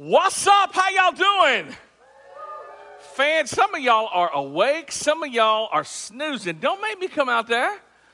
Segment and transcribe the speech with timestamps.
[0.00, 0.72] What's up?
[0.72, 1.74] How y'all doing?
[3.14, 6.58] Fans, some of y'all are awake, some of y'all are snoozing.
[6.60, 7.68] Don't make me come out there.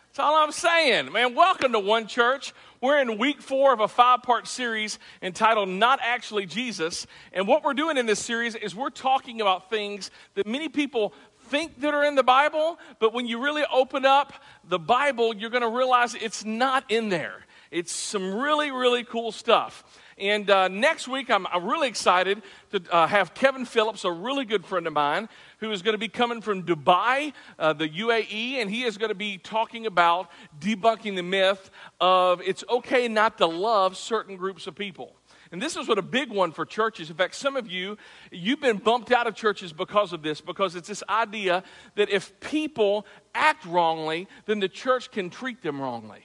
[0.06, 1.12] That's all I'm saying.
[1.12, 2.54] Man, welcome to One Church.
[2.80, 7.06] We're in week four of a five part series entitled Not Actually Jesus.
[7.34, 11.12] And what we're doing in this series is we're talking about things that many people
[11.48, 14.32] think that are in the Bible, but when you really open up
[14.66, 17.44] the Bible, you're going to realize it's not in there.
[17.70, 19.84] It's some really, really cool stuff.
[20.18, 24.44] And uh, next week, I'm, I'm, really excited to uh, have Kevin Phillips, a really
[24.44, 25.28] good friend of mine,
[25.58, 29.08] who is going to be coming from Dubai, uh, the UAE, and he is going
[29.08, 34.66] to be talking about debunking the myth of it's okay not to love certain groups
[34.66, 35.16] of people.
[35.50, 37.10] And this is what a big one for churches.
[37.10, 37.96] In fact, some of you,
[38.30, 41.62] you've been bumped out of churches because of this, because it's this idea
[41.94, 46.22] that if people act wrongly, then the church can treat them wrongly.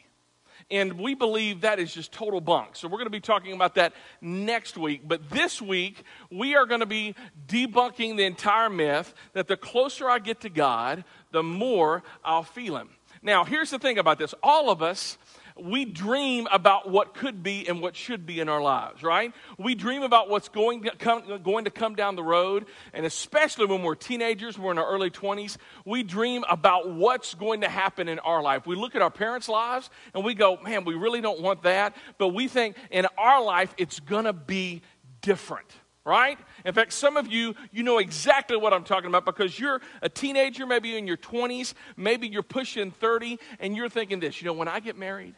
[0.71, 2.75] And we believe that is just total bunk.
[2.75, 5.01] So we're going to be talking about that next week.
[5.07, 7.15] But this week, we are going to be
[7.47, 12.77] debunking the entire myth that the closer I get to God, the more I'll feel
[12.77, 12.89] Him.
[13.21, 15.17] Now, here's the thing about this all of us
[15.63, 19.33] we dream about what could be and what should be in our lives, right?
[19.57, 23.65] We dream about what's going to come, going to come down the road, and especially
[23.65, 28.07] when we're teenagers, we're in our early 20s, we dream about what's going to happen
[28.07, 28.65] in our life.
[28.65, 31.95] We look at our parents' lives and we go, man, we really don't want that,
[32.17, 34.81] but we think in our life it's going to be
[35.21, 35.67] different
[36.05, 36.39] right?
[36.65, 40.09] In fact, some of you, you know exactly what I'm talking about because you're a
[40.09, 44.53] teenager, maybe in your 20s, maybe you're pushing 30, and you're thinking this, you know,
[44.53, 45.35] when I get married,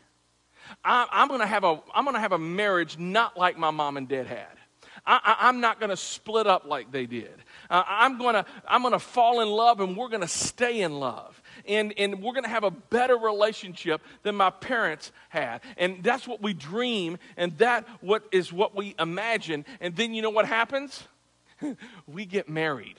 [0.84, 3.72] I, am going to have a I'm going to have a marriage not like my
[3.72, 4.48] mom and dad had.
[5.06, 7.34] I, am not going to split up like they did.
[7.70, 10.82] Uh, I'm going to I'm going to fall in love, and we're going to stay
[10.82, 15.62] in love, and and we're going to have a better relationship than my parents had.
[15.78, 19.66] And that's what we dream, and that what is what we imagine.
[19.80, 21.04] And then you know what happens?
[22.08, 22.98] we get married,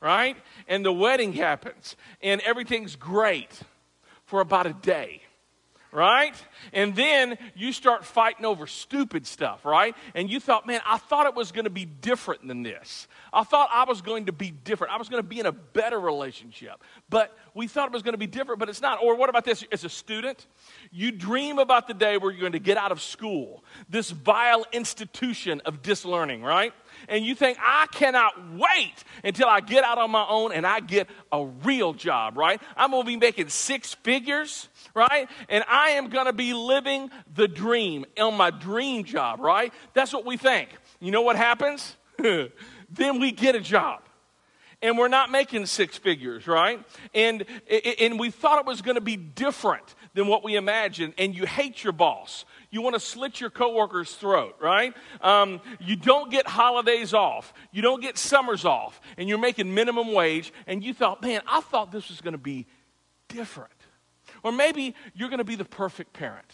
[0.00, 0.36] right?
[0.68, 3.60] And the wedding happens, and everything's great
[4.26, 5.22] for about a day
[5.92, 6.34] right?
[6.72, 9.94] And then you start fighting over stupid stuff, right?
[10.14, 13.06] And you thought, man, I thought it was going to be different than this.
[13.32, 14.92] I thought I was going to be different.
[14.92, 16.82] I was going to be in a better relationship.
[17.10, 19.02] But we thought it was going to be different, but it's not.
[19.02, 19.64] Or what about this?
[19.70, 20.46] As a student,
[20.90, 24.64] you dream about the day where you're going to get out of school, this vile
[24.72, 26.72] institution of dislearning, right?
[27.08, 28.94] And you think, I cannot wait
[29.24, 32.60] until I get out on my own and I get a real job, right?
[32.76, 35.28] I'm going to be making six figures, right?
[35.48, 39.72] And I am going to be living the dream on my dream job, right?
[39.94, 40.68] That's what we think.
[41.00, 41.96] You know what happens?
[42.18, 44.02] then we get a job
[44.82, 46.84] and we're not making six figures, right?
[47.14, 47.44] And,
[48.00, 51.46] and we thought it was going to be different than what we imagine, and you
[51.46, 52.44] hate your boss.
[52.70, 54.94] You want to slit your coworker's throat, right?
[55.20, 57.52] Um, you don't get holidays off.
[57.72, 61.60] You don't get summers off, and you're making minimum wage, and you thought, man, I
[61.60, 62.66] thought this was going to be
[63.28, 63.70] different.
[64.42, 66.50] Or maybe you're going to be the perfect parent.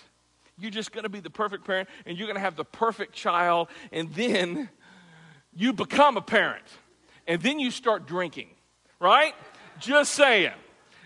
[0.59, 3.15] You're just going to be the perfect parent, and you're going to have the perfect
[3.15, 4.69] child, and then
[5.55, 6.65] you become a parent
[7.29, 8.49] and then you start drinking,
[8.99, 9.35] right?
[9.79, 10.53] Just saying.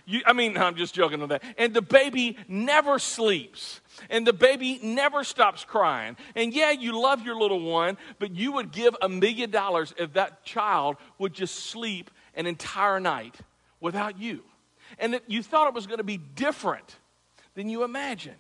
[0.05, 1.43] You, I mean, I'm just joking on that.
[1.59, 3.81] And the baby never sleeps.
[4.11, 6.17] And the baby never stops crying.
[6.35, 10.15] And yeah, you love your little one, but you would give a million dollars if
[10.15, 13.37] that child would just sleep an entire night
[13.81, 14.43] without you.
[14.99, 16.97] And that you thought it was going to be different
[17.55, 18.37] than you imagined.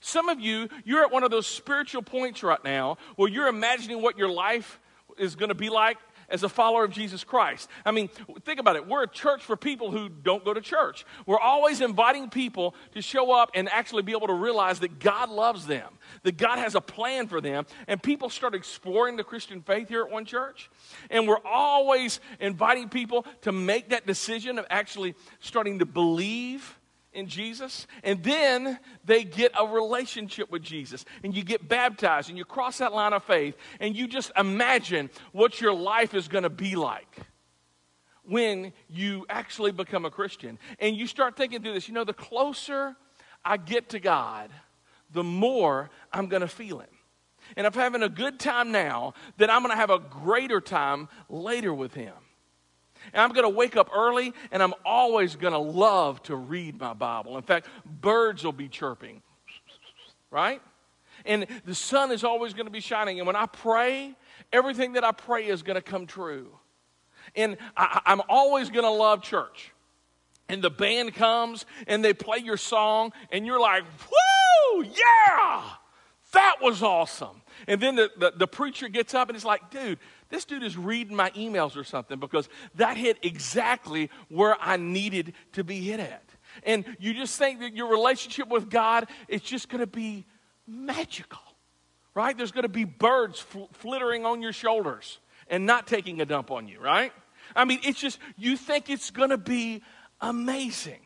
[0.00, 4.00] Some of you, you're at one of those spiritual points right now where you're imagining
[4.02, 4.80] what your life
[5.18, 5.98] is going to be like
[6.30, 7.68] as a follower of Jesus Christ.
[7.84, 8.08] I mean,
[8.44, 8.86] think about it.
[8.86, 11.04] We're a church for people who don't go to church.
[11.26, 15.30] We're always inviting people to show up and actually be able to realize that God
[15.30, 17.66] loves them, that God has a plan for them.
[17.86, 20.70] And people start exploring the Christian faith here at One Church.
[21.10, 26.79] And we're always inviting people to make that decision of actually starting to believe
[27.12, 32.38] in Jesus, and then they get a relationship with Jesus, and you get baptized, and
[32.38, 36.44] you cross that line of faith, and you just imagine what your life is going
[36.44, 37.18] to be like
[38.24, 40.58] when you actually become a Christian.
[40.78, 42.96] And you start thinking through this you know, the closer
[43.44, 44.50] I get to God,
[45.12, 46.88] the more I'm going to feel Him.
[47.56, 50.60] And if I'm having a good time now, then I'm going to have a greater
[50.60, 52.14] time later with Him.
[53.12, 56.78] And I'm going to wake up early and I'm always going to love to read
[56.78, 57.36] my Bible.
[57.36, 59.22] In fact, birds will be chirping,
[60.30, 60.62] right?
[61.24, 63.18] And the sun is always going to be shining.
[63.18, 64.14] And when I pray,
[64.52, 66.48] everything that I pray is going to come true.
[67.36, 69.72] And I, am always going to love church.
[70.48, 75.62] And the band comes and they play your song, and you're like, whoo, yeah,
[76.32, 77.42] that was awesome.
[77.68, 79.98] And then the, the, the, preacher gets up and he's like, dude,
[80.30, 85.34] this dude is reading my emails or something because that hit exactly where I needed
[85.52, 86.24] to be hit at.
[86.62, 90.24] And you just think that your relationship with God is just going to be
[90.66, 91.42] magical,
[92.14, 92.36] right?
[92.36, 95.18] There's going to be birds fl- flittering on your shoulders
[95.48, 97.12] and not taking a dump on you, right?
[97.54, 99.82] I mean, it's just, you think it's going to be
[100.20, 101.00] amazing.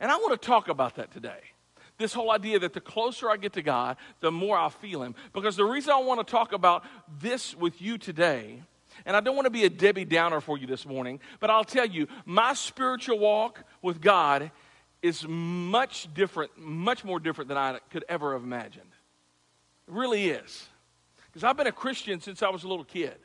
[0.00, 1.40] And I want to talk about that today.
[1.98, 5.14] This whole idea that the closer I get to God, the more I'll feel Him.
[5.32, 6.84] Because the reason I want to talk about
[7.20, 8.62] this with you today,
[9.06, 11.64] and I don't want to be a Debbie Downer for you this morning, but I'll
[11.64, 14.50] tell you, my spiritual walk with God
[15.02, 18.90] is much different, much more different than I could ever have imagined.
[19.88, 20.68] It really is.
[21.26, 23.16] Because I've been a Christian since I was a little kid.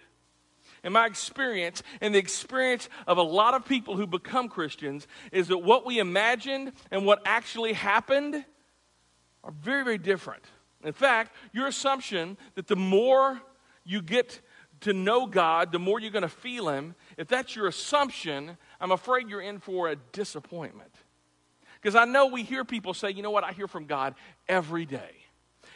[0.83, 5.47] And my experience, and the experience of a lot of people who become Christians, is
[5.49, 8.43] that what we imagined and what actually happened
[9.43, 10.43] are very, very different.
[10.83, 13.41] In fact, your assumption that the more
[13.83, 14.41] you get
[14.81, 18.91] to know God, the more you're going to feel Him, if that's your assumption, I'm
[18.91, 20.93] afraid you're in for a disappointment.
[21.81, 24.15] Because I know we hear people say, you know what, I hear from God
[24.47, 25.25] every day.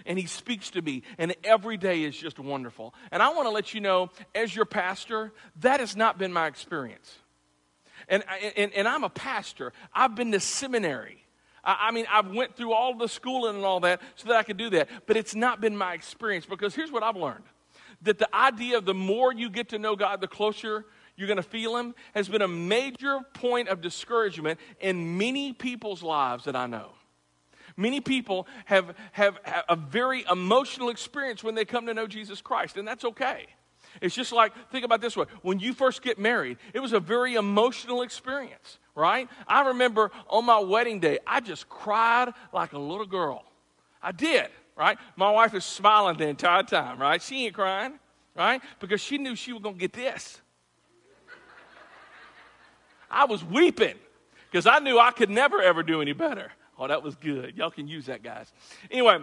[0.05, 2.93] And he speaks to me, and every day is just wonderful.
[3.11, 5.31] And I want to let you know, as your pastor,
[5.61, 7.15] that has not been my experience.
[8.07, 8.23] And,
[8.55, 11.24] and, and I'm a pastor, I've been to seminary.
[11.65, 14.43] I, I mean, I've went through all the schooling and all that so that I
[14.43, 14.89] could do that.
[15.05, 17.43] But it's not been my experience because here's what I've learned
[18.01, 20.85] that the idea of the more you get to know God, the closer
[21.15, 26.03] you're going to feel Him has been a major point of discouragement in many people's
[26.03, 26.91] lives that I know.
[27.77, 32.41] Many people have, have, have a very emotional experience when they come to know Jesus
[32.41, 33.47] Christ, and that's okay.
[34.01, 36.99] It's just like, think about this way when you first get married, it was a
[36.99, 39.29] very emotional experience, right?
[39.47, 43.43] I remember on my wedding day, I just cried like a little girl.
[44.01, 44.97] I did, right?
[45.15, 47.21] My wife is smiling the entire time, right?
[47.21, 47.99] She ain't crying,
[48.35, 48.61] right?
[48.79, 50.41] Because she knew she was going to get this.
[53.09, 53.95] I was weeping
[54.49, 56.51] because I knew I could never, ever do any better.
[56.77, 57.55] Oh, that was good.
[57.55, 58.51] Y'all can use that, guys.
[58.91, 59.19] Anyway,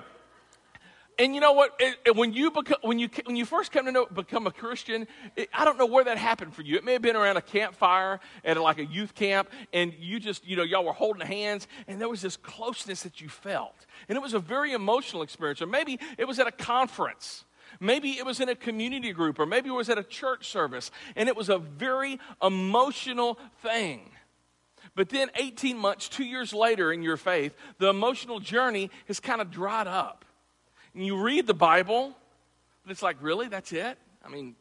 [1.19, 1.75] and you know what?
[1.79, 4.51] It, it, when you become, when you when you first come to know, become a
[4.51, 5.07] Christian,
[5.37, 6.77] it, I don't know where that happened for you.
[6.77, 10.47] It may have been around a campfire at like a youth camp, and you just
[10.47, 14.17] you know y'all were holding hands, and there was this closeness that you felt, and
[14.17, 15.61] it was a very emotional experience.
[15.61, 17.45] Or maybe it was at a conference.
[17.81, 20.91] Maybe it was in a community group, or maybe it was at a church service,
[21.17, 24.11] and it was a very emotional thing.
[24.95, 29.41] But then 18 months, two years later in your faith, the emotional journey has kind
[29.41, 30.25] of dried up.
[30.95, 32.15] And you read the Bible,
[32.85, 33.49] but it's like, really?
[33.49, 33.99] That's it?
[34.25, 34.55] I mean,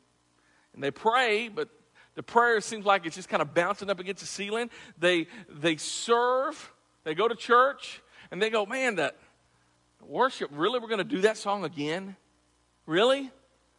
[0.73, 1.69] and they pray, but
[2.15, 4.69] the prayer seems like it's just kind of bouncing up against the ceiling.
[4.97, 6.71] They, they serve,
[7.03, 8.01] they go to church,
[8.31, 9.17] and they go, man, that
[10.01, 10.79] worship, really?
[10.79, 12.15] We're going to do that song again?
[12.85, 13.31] Really?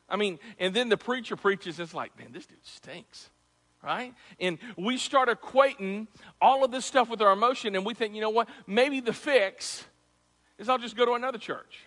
[0.08, 3.30] I mean, and then the preacher preaches, it's like, man, this dude stinks
[3.82, 4.14] right?
[4.38, 6.06] And we start equating
[6.40, 8.48] all of this stuff with our emotion, and we think, you know what?
[8.66, 9.84] Maybe the fix
[10.58, 11.80] is I'll just go to another church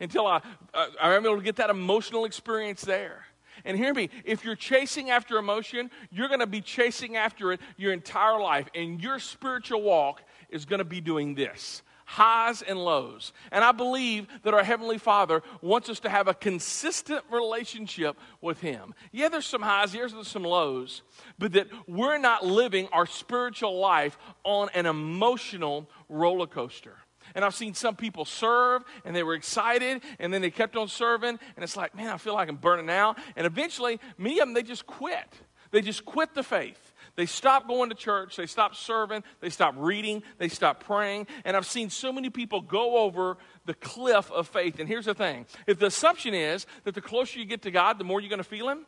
[0.00, 0.40] until I,
[0.74, 3.26] uh, I'm able to get that emotional experience there.
[3.64, 7.60] And hear me, if you're chasing after emotion, you're going to be chasing after it
[7.76, 12.78] your entire life, and your spiritual walk is going to be doing this highs and
[12.78, 13.32] lows.
[13.50, 18.60] And I believe that our Heavenly Father wants us to have a consistent relationship with
[18.60, 18.94] Him.
[19.12, 21.02] Yeah, there's some highs, there's some lows,
[21.38, 26.96] but that we're not living our spiritual life on an emotional roller coaster.
[27.36, 30.88] And I've seen some people serve and they were excited and then they kept on
[30.88, 33.18] serving and it's like, man, I feel like I'm burning out.
[33.36, 35.28] And eventually, many of them, they just quit.
[35.70, 36.94] They just quit the faith.
[37.14, 41.26] They stop going to church, they stop serving, they stop reading, they stop praying.
[41.44, 44.78] And I've seen so many people go over the cliff of faith.
[44.78, 47.98] And here's the thing if the assumption is that the closer you get to God,
[47.98, 48.86] the more you're going to feel Him,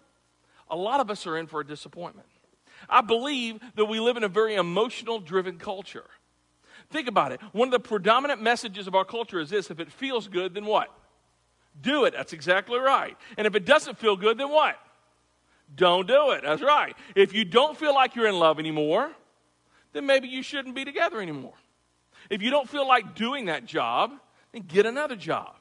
[0.71, 2.28] a lot of us are in for a disappointment.
[2.88, 6.07] I believe that we live in a very emotional driven culture.
[6.90, 7.40] Think about it.
[7.52, 10.64] One of the predominant messages of our culture is this if it feels good, then
[10.64, 10.88] what?
[11.80, 12.14] Do it.
[12.14, 13.16] That's exactly right.
[13.37, 14.78] And if it doesn't feel good, then what?
[15.75, 16.42] don't do it.
[16.45, 16.97] That's right.
[17.14, 19.11] If you don't feel like you're in love anymore,
[19.92, 21.54] then maybe you shouldn't be together anymore.
[22.30, 24.12] If you don't feel like doing that job,
[24.52, 25.54] then get another job.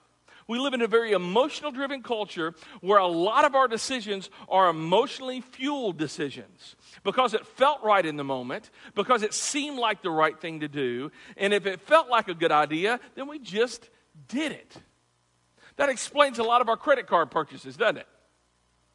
[0.48, 4.70] We live in a very emotional driven culture where a lot of our decisions are
[4.70, 10.12] emotionally fueled decisions because it felt right in the moment, because it seemed like the
[10.12, 11.12] right thing to do.
[11.36, 13.90] And if it felt like a good idea, then we just
[14.28, 14.76] did it.
[15.78, 18.08] That explains a lot of our credit card purchases, doesn't it?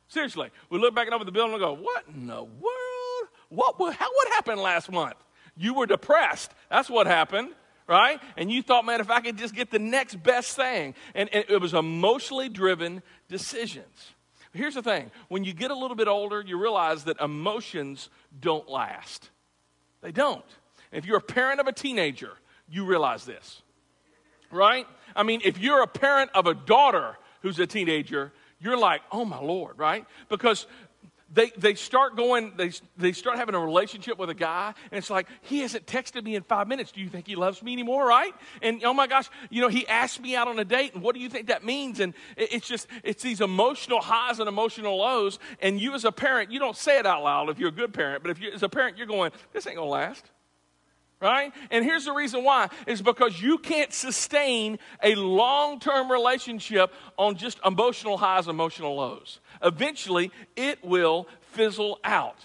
[0.08, 3.28] Seriously, we look back and over the bill and go, what in the world?
[3.48, 5.16] What, what, how, what happened last month?
[5.56, 6.52] You were depressed.
[6.70, 7.50] That's what happened,
[7.86, 8.20] right?
[8.36, 10.94] And you thought, man, if I could just get the next best thing.
[11.14, 14.12] And, and it was emotionally driven decisions.
[14.54, 18.68] Here's the thing when you get a little bit older, you realize that emotions don't
[18.68, 19.30] last.
[20.02, 20.44] They don't.
[20.90, 22.32] If you're a parent of a teenager,
[22.68, 23.62] you realize this,
[24.50, 24.86] right?
[25.16, 29.24] I mean, if you're a parent of a daughter who's a teenager, you're like, oh
[29.24, 30.04] my Lord, right?
[30.28, 30.66] Because
[31.32, 35.10] they, they start going, they, they start having a relationship with a guy, and it's
[35.10, 36.92] like, he hasn't texted me in five minutes.
[36.92, 38.34] Do you think he loves me anymore, right?
[38.60, 41.14] And oh my gosh, you know, he asked me out on a date, and what
[41.14, 42.00] do you think that means?
[42.00, 46.12] And it, it's just, it's these emotional highs and emotional lows, and you as a
[46.12, 48.50] parent, you don't say it out loud if you're a good parent, but if you
[48.50, 50.30] as a parent, you're going, this ain't gonna last
[51.22, 51.52] right?
[51.70, 57.60] And here's the reason why is because you can't sustain a long-term relationship on just
[57.64, 59.40] emotional highs, emotional lows.
[59.62, 62.38] Eventually, it will fizzle out.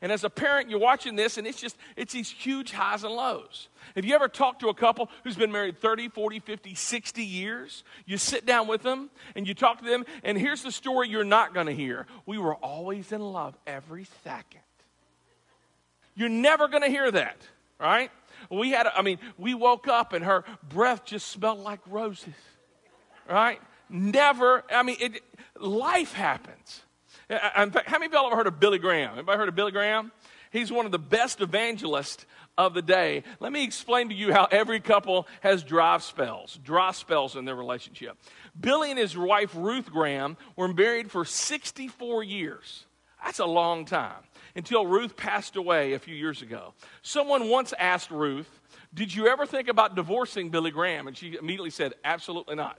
[0.00, 3.12] And as a parent, you're watching this and it's just it's these huge highs and
[3.12, 3.68] lows.
[3.96, 7.82] Have you ever talked to a couple who's been married 30, 40, 50, 60 years?
[8.06, 11.24] You sit down with them and you talk to them, and here's the story you're
[11.24, 12.06] not going to hear.
[12.26, 14.60] We were always in love every second.
[16.14, 17.38] You're never going to hear that
[17.78, 18.10] right?
[18.50, 22.34] We had, I mean, we woke up and her breath just smelled like roses,
[23.28, 23.60] right?
[23.90, 25.22] Never, I mean, it,
[25.58, 26.82] life happens.
[27.30, 29.14] Uh, uh, in fact, how many of y'all ever heard of Billy Graham?
[29.14, 30.12] Anybody heard of Billy Graham?
[30.50, 32.24] He's one of the best evangelists
[32.56, 33.22] of the day.
[33.38, 37.54] Let me explain to you how every couple has dry spells, dry spells in their
[37.54, 38.16] relationship.
[38.58, 42.84] Billy and his wife Ruth Graham were married for 64 years.
[43.24, 44.22] That's a long time
[44.56, 46.74] until Ruth passed away a few years ago.
[47.02, 48.60] Someone once asked Ruth,
[48.92, 51.06] Did you ever think about divorcing Billy Graham?
[51.06, 52.78] And she immediately said, Absolutely not.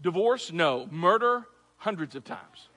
[0.00, 0.52] Divorce?
[0.52, 0.88] No.
[0.90, 1.46] Murder?
[1.78, 2.68] Hundreds of times.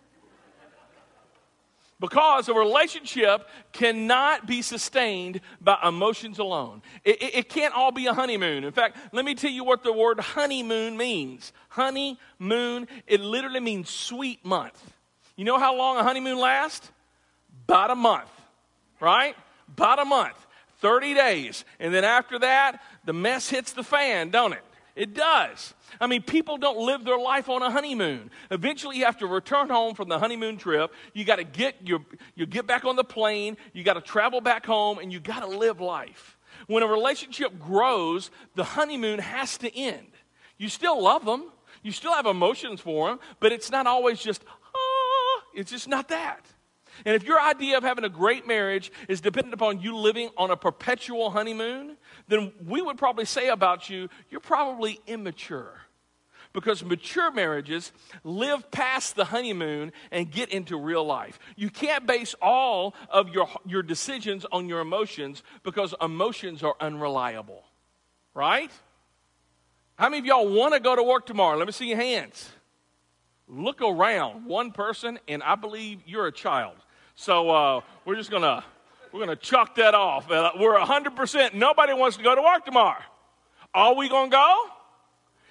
[1.99, 6.83] Because a relationship cannot be sustained by emotions alone.
[7.03, 8.63] It, it, it, can't all be a honeymoon.
[8.63, 11.53] In fact, let me tell you what the word honeymoon means.
[11.69, 14.79] Honeymoon, it literally means sweet month.
[15.35, 16.91] You know how long a honeymoon lasts?
[17.63, 18.29] About a month,
[18.99, 19.35] right?
[19.67, 20.37] About a month,
[20.81, 21.65] 30 days.
[21.79, 24.63] And then after that, the mess hits the fan, don't it?
[24.97, 25.75] It does.
[26.01, 28.31] I mean, people don't live their life on a honeymoon.
[28.49, 30.91] Eventually, you have to return home from the honeymoon trip.
[31.13, 31.99] You got to get your,
[32.33, 33.57] you get back on the plane.
[33.73, 36.35] You got to travel back home, and you got to live life.
[36.65, 40.07] When a relationship grows, the honeymoon has to end.
[40.57, 41.51] You still love them.
[41.83, 44.43] You still have emotions for them, but it's not always just,
[44.75, 46.47] ah, it's just not that.
[47.05, 50.51] And if your idea of having a great marriage is dependent upon you living on
[50.51, 51.97] a perpetual honeymoon,
[52.27, 55.73] then we would probably say about you, you're probably immature.
[56.53, 57.91] Because mature marriages
[58.23, 61.39] live past the honeymoon and get into real life.
[61.55, 67.63] You can't base all of your, your decisions on your emotions because emotions are unreliable.
[68.33, 68.71] Right?
[69.97, 71.57] How many of y'all want to go to work tomorrow?
[71.57, 72.49] Let me see your hands.
[73.47, 74.45] Look around.
[74.45, 76.75] One person, and I believe you're a child.
[77.15, 78.63] So uh, we're just gonna
[79.11, 80.29] we're gonna chuck that off.
[80.29, 81.55] Uh, we're hundred percent.
[81.55, 83.01] Nobody wants to go to work tomorrow.
[83.73, 84.65] Are we gonna go?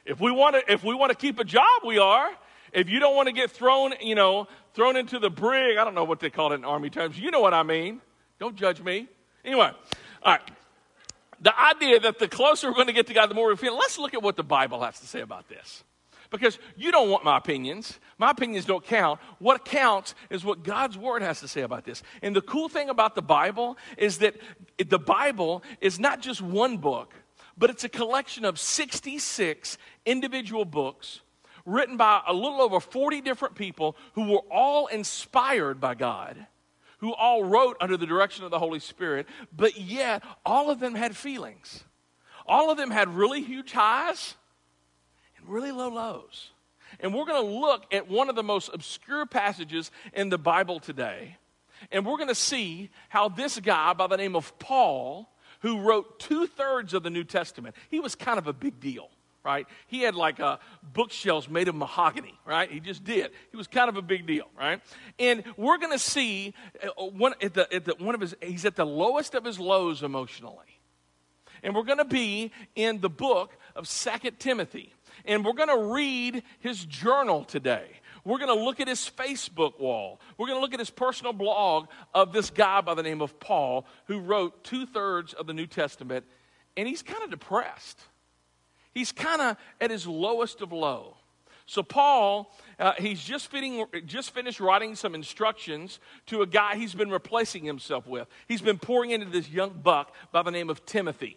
[0.05, 2.31] If we want to, if we want to keep a job, we are.
[2.73, 5.95] If you don't want to get thrown, you know, thrown into the brig, I don't
[5.95, 7.19] know what they call it in army terms.
[7.19, 8.01] You know what I mean.
[8.39, 9.09] Don't judge me.
[9.45, 9.71] Anyway,
[10.23, 10.41] all right.
[11.41, 13.77] The idea that the closer we're going to get to God, the more we feel.
[13.77, 15.85] Let's look at what the Bible has to say about this.
[16.37, 17.99] Because you don't want my opinions.
[18.19, 19.21] My opinions don't count.
[19.39, 22.03] What counts is what God's Word has to say about this.
[22.23, 24.37] And the cool thing about the Bible is that
[24.77, 27.15] the Bible is not just one book,
[27.57, 31.21] but it's a collection of 66 individual books
[31.65, 36.47] written by a little over 40 different people who were all inspired by God,
[36.99, 40.95] who all wrote under the direction of the Holy Spirit, but yet all of them
[40.95, 41.85] had feelings.
[42.47, 44.37] All of them had really huge highs
[45.47, 46.51] really low lows.
[47.01, 50.81] And we're going to look at one of the most obscure passages in the Bible
[50.81, 51.37] today.
[51.91, 55.29] And we're going to see how this guy by the name of Paul,
[55.61, 59.11] who wrote two thirds of the New Testament, he was kind of a big deal,
[59.45, 59.67] right?
[59.87, 62.71] He had like a bookshelves made of mahogany, right?
[62.71, 63.31] He just did.
[63.51, 64.81] He was kind of a big deal, right?
[65.19, 68.65] And we're going to see uh, one, at the, at the, one of his, he's
[68.65, 70.65] at the lowest of his lows emotionally.
[71.63, 74.93] And we're going to be in the book of Second Timothy
[75.27, 77.87] and we're going to read his journal today.
[78.25, 80.21] We're going to look at his Facebook wall.
[80.37, 83.39] We're going to look at his personal blog of this guy by the name of
[83.39, 86.25] Paul, who wrote two thirds of the New Testament,
[86.77, 88.01] and he's kind of depressed.
[88.93, 91.17] He's kind of at his lowest of low.
[91.67, 96.95] So Paul, uh, he's just, fitting, just finished writing some instructions to a guy he's
[96.95, 98.29] been replacing himself with.
[98.49, 101.37] He's been pouring into this young buck by the name of Timothy.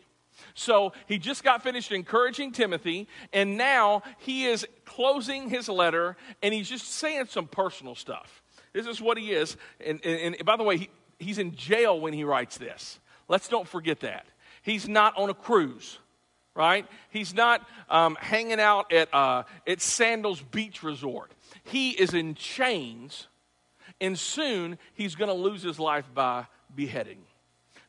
[0.53, 6.53] So he just got finished encouraging Timothy, and now he is closing his letter, and
[6.53, 8.41] he's just saying some personal stuff.
[8.73, 9.57] This is what he is.
[9.85, 12.99] And, and, and by the way, he, he's in jail when he writes this.
[13.27, 14.25] Let's don't forget that.
[14.61, 15.99] He's not on a cruise,
[16.55, 16.85] right?
[17.09, 21.31] He's not um, hanging out at, uh, at Sandals Beach Resort.
[21.63, 23.27] He is in chains,
[24.01, 27.19] and soon he's going to lose his life by beheading.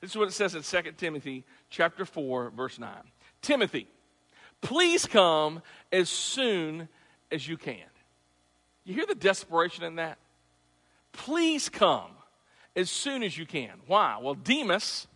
[0.00, 2.90] This is what it says in 2 Timothy chapter 4, verse 9.
[3.40, 3.86] Timothy,
[4.60, 6.88] please come as soon
[7.32, 7.78] as you can.
[8.84, 10.18] You hear the desperation in that?
[11.12, 12.10] Please come
[12.76, 13.70] as soon as you can.
[13.86, 14.18] Why?
[14.20, 15.06] Well, Demas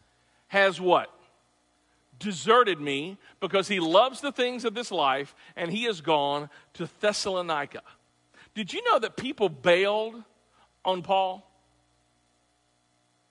[0.48, 1.10] has what?
[2.18, 6.88] Deserted me because he loves the things of this life and he has gone to
[7.00, 7.82] Thessalonica.
[8.54, 10.22] Did you know that people bailed
[10.84, 11.50] on Paul?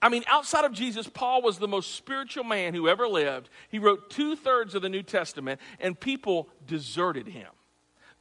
[0.04, 3.50] I mean, outside of Jesus, Paul was the most spiritual man who ever lived.
[3.70, 7.48] He wrote two thirds of the New Testament, and people deserted him.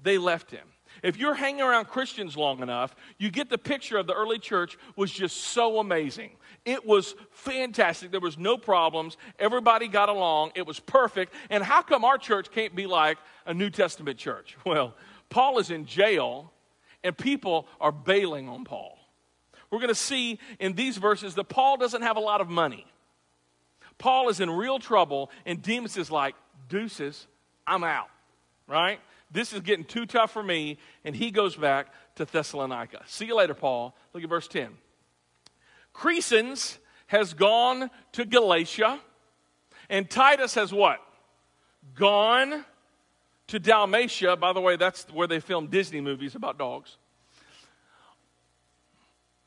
[0.00, 0.68] They left him.
[1.02, 4.78] If you're hanging around Christians long enough, you get the picture of the early church
[4.94, 6.30] was just so amazing.
[6.64, 8.12] It was fantastic.
[8.12, 9.16] There was no problems.
[9.40, 10.52] Everybody got along.
[10.54, 11.34] It was perfect.
[11.50, 14.56] And how come our church can't be like a New Testament church?
[14.64, 14.94] Well,
[15.30, 16.52] Paul is in jail,
[17.02, 19.01] and people are bailing on Paul
[19.72, 22.86] we're going to see in these verses that Paul doesn't have a lot of money.
[23.96, 26.34] Paul is in real trouble, and Demas is like,
[26.68, 27.26] deuces,
[27.66, 28.08] I'm out,
[28.68, 29.00] right?
[29.30, 33.02] This is getting too tough for me, and he goes back to Thessalonica.
[33.06, 33.96] See you later, Paul.
[34.12, 34.68] Look at verse 10.
[35.94, 36.76] Crescens
[37.06, 39.00] has gone to Galatia,
[39.88, 40.98] and Titus has what?
[41.94, 42.64] Gone
[43.46, 44.36] to Dalmatia.
[44.36, 46.98] By the way, that's where they film Disney movies about dogs.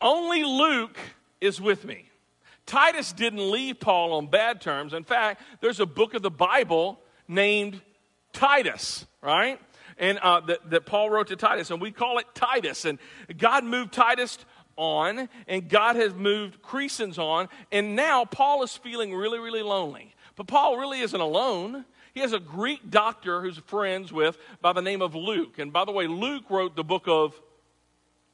[0.05, 0.99] Only Luke
[1.41, 2.07] is with me.
[2.67, 4.93] Titus didn't leave Paul on bad terms.
[4.93, 7.81] In fact, there's a book of the Bible named
[8.31, 9.59] Titus, right?
[9.97, 12.85] And uh, that, that Paul wrote to Titus, and we call it Titus.
[12.85, 12.99] And
[13.35, 14.37] God moved Titus
[14.77, 20.13] on, and God has moved Crescens on, and now Paul is feeling really, really lonely.
[20.35, 21.83] But Paul really isn't alone.
[22.13, 25.57] He has a Greek doctor who's friends with by the name of Luke.
[25.57, 27.41] And by the way, Luke wrote the book of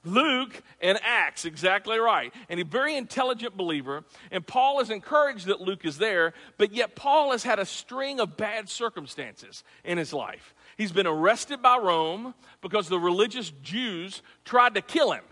[0.04, 2.34] Luke and Acts, exactly right.
[2.50, 4.04] And a very intelligent believer.
[4.32, 8.20] And Paul is encouraged that Luke is there, but yet Paul has had a string
[8.20, 10.56] of bad circumstances in his life.
[10.78, 15.24] He's been arrested by Rome because the religious Jews tried to kill him.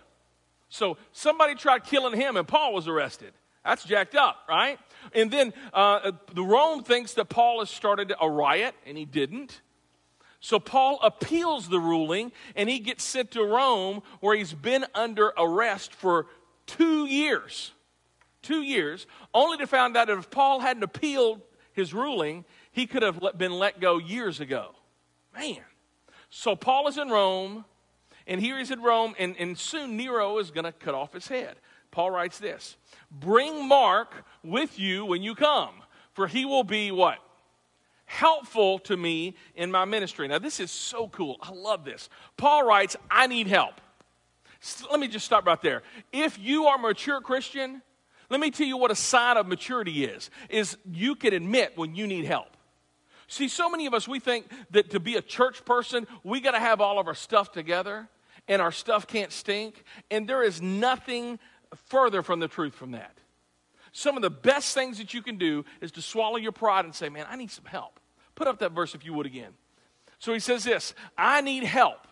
[0.69, 3.34] So somebody tried killing him, and Paul was arrested.
[3.65, 4.79] That's jacked up, right?
[5.13, 9.62] And then uh, the Rome thinks that Paul has started a riot, and he didn't.
[10.39, 15.34] So Paul appeals the ruling and he gets sent to Rome where he's been under
[15.38, 16.28] arrest for
[16.65, 17.71] two years.
[18.41, 21.41] Two years, only to find out that if Paul hadn't appealed
[21.73, 24.75] his ruling, he could have been let go years ago.
[25.36, 25.58] Man.
[26.30, 27.65] So Paul is in Rome,
[28.28, 31.28] and here he's in Rome, and, and soon Nero is going to cut off his
[31.28, 31.56] head.
[31.91, 32.78] Paul writes this
[33.12, 35.73] Bring Mark with you when you come,
[36.13, 37.17] for he will be what?
[38.09, 40.27] Helpful to me in my ministry.
[40.27, 41.37] Now, this is so cool.
[41.41, 42.09] I love this.
[42.37, 43.79] Paul writes, I need help.
[44.89, 45.83] Let me just stop right there.
[46.11, 47.83] If you are a mature Christian,
[48.29, 51.93] let me tell you what a sign of maturity is is you can admit when
[51.95, 52.57] you need help.
[53.27, 56.51] See, so many of us we think that to be a church person, we got
[56.51, 58.09] to have all of our stuff together
[58.47, 61.37] and our stuff can't stink, and there is nothing
[61.85, 63.15] further from the truth from that.
[63.91, 66.93] Some of the best things that you can do is to swallow your pride and
[66.93, 67.98] say, Man, I need some help.
[68.39, 69.52] Put up that verse if you would again.
[70.17, 72.08] So he says this I need help,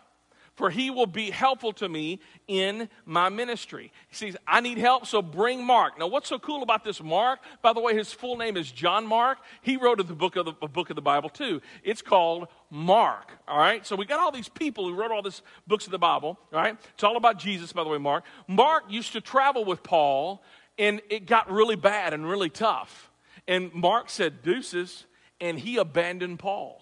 [0.56, 3.94] for he will be helpful to me in my ministry.
[4.10, 5.98] He says, I need help, so bring Mark.
[5.98, 7.40] Now, what's so cool about this Mark?
[7.62, 9.38] By the way, his full name is John Mark.
[9.62, 11.62] He wrote the book of the a book of the Bible too.
[11.82, 13.32] It's called Mark.
[13.48, 13.88] All right.
[13.88, 16.38] So we got all these people who wrote all these books of the Bible.
[16.52, 16.76] All right.
[16.94, 18.26] It's all about Jesus, by the way, Mark.
[18.50, 20.44] Mark used to travel with Paul
[20.78, 23.10] and it got really bad and really tough.
[23.48, 25.06] And Mark said, Deuces,
[25.40, 26.82] and he abandoned Paul.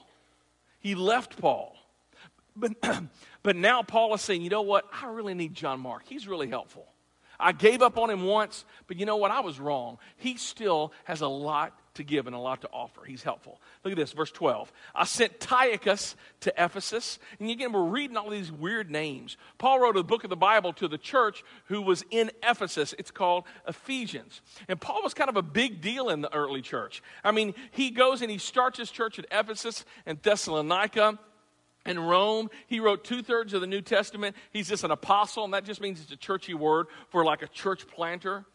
[0.80, 1.76] He left Paul.
[2.56, 2.74] But,
[3.44, 4.86] but now Paul is saying, you know what?
[5.02, 6.04] I really need John Mark.
[6.06, 6.86] He's really helpful.
[7.39, 9.32] I gave up on him once, but you know what?
[9.32, 9.98] I was wrong.
[10.18, 13.04] He still has a lot to give and a lot to offer.
[13.04, 13.60] He's helpful.
[13.84, 14.72] Look at this, verse 12.
[14.94, 17.20] I sent Tychicus to Ephesus.
[17.40, 19.38] And again, we're reading all these weird names.
[19.58, 22.94] Paul wrote a book of the Bible to the church who was in Ephesus.
[22.98, 24.42] It's called Ephesians.
[24.68, 27.02] And Paul was kind of a big deal in the early church.
[27.24, 31.18] I mean, he goes and he starts his church at Ephesus and Thessalonica
[31.86, 32.50] in Rome.
[32.68, 34.36] He wrote two thirds of the New Testament.
[34.52, 37.48] He's just an apostle, and that just means it's a churchy word for like a
[37.48, 38.46] church planter.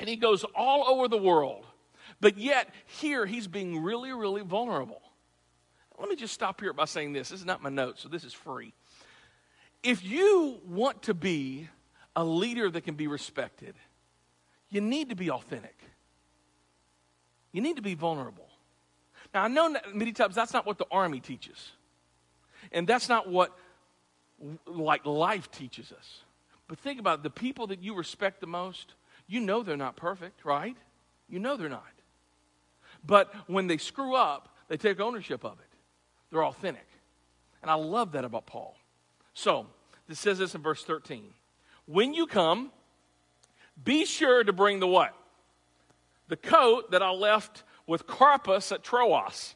[0.00, 1.64] And he goes all over the world
[2.20, 5.02] But yet, here, he's being really, really vulnerable.
[5.98, 7.30] Let me just stop here by saying this.
[7.30, 8.72] This is not my note, so this is free.
[9.82, 11.68] If you want to be
[12.16, 13.74] a leader that can be respected,
[14.70, 15.76] you need to be authentic.
[17.52, 18.48] You need to be vulnerable.
[19.32, 21.72] Now, I know many times that's not what the army teaches,
[22.72, 23.56] and that's not what
[24.66, 26.20] like life teaches us.
[26.68, 28.94] But think about it, the people that you respect the most,
[29.26, 30.76] you know they're not perfect, right?
[31.28, 31.97] You know they're not.
[33.06, 35.66] But when they screw up, they take ownership of it.
[36.30, 36.86] They're authentic.
[37.62, 38.76] And I love that about Paul.
[39.34, 39.66] So,
[40.08, 41.24] this says this in verse 13.
[41.86, 42.70] When you come,
[43.82, 45.14] be sure to bring the what?
[46.28, 49.54] The coat that I left with Carpus at Troas.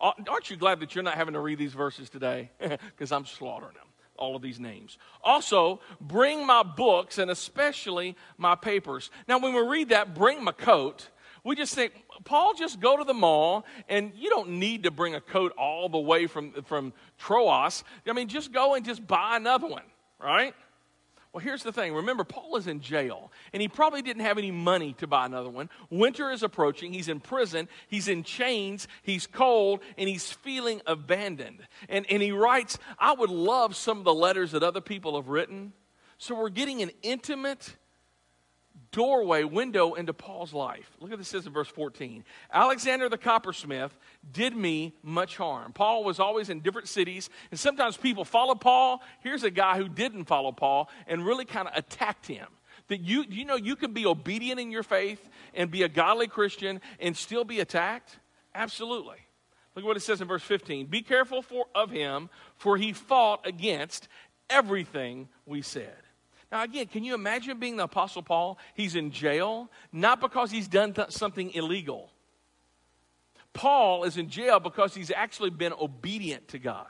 [0.00, 2.50] Aren't you glad that you're not having to read these verses today?
[2.60, 4.98] Because I'm slaughtering them, all of these names.
[5.22, 9.10] Also, bring my books and especially my papers.
[9.28, 11.08] Now, when we read that, bring my coat,
[11.44, 11.92] we just think,
[12.24, 15.88] Paul, just go to the mall, and you don't need to bring a coat all
[15.88, 17.84] the way from, from Troas.
[18.06, 19.84] I mean, just go and just buy another one,
[20.18, 20.54] right?
[21.32, 21.94] Well, here's the thing.
[21.94, 25.48] Remember, Paul is in jail, and he probably didn't have any money to buy another
[25.48, 25.70] one.
[25.88, 26.92] Winter is approaching.
[26.92, 27.68] He's in prison.
[27.86, 28.88] He's in chains.
[29.02, 31.60] He's cold, and he's feeling abandoned.
[31.88, 35.28] And, and he writes, I would love some of the letters that other people have
[35.28, 35.72] written.
[36.18, 37.76] So we're getting an intimate
[38.92, 40.90] doorway, window into Paul's life.
[41.00, 42.24] Look at this says in verse 14.
[42.52, 43.96] Alexander the coppersmith
[44.32, 45.72] did me much harm.
[45.72, 49.02] Paul was always in different cities, and sometimes people follow Paul.
[49.20, 52.46] Here's a guy who didn't follow Paul and really kind of attacked him.
[52.88, 56.26] That you, you know, you can be obedient in your faith and be a godly
[56.26, 58.18] Christian and still be attacked?
[58.52, 59.18] Absolutely.
[59.76, 60.86] Look at what it says in verse 15.
[60.86, 64.08] Be careful for, of him, for he fought against
[64.48, 65.96] everything we said.
[66.50, 68.58] Now, again, can you imagine being the Apostle Paul?
[68.74, 72.10] He's in jail, not because he's done th- something illegal.
[73.52, 76.86] Paul is in jail because he's actually been obedient to God.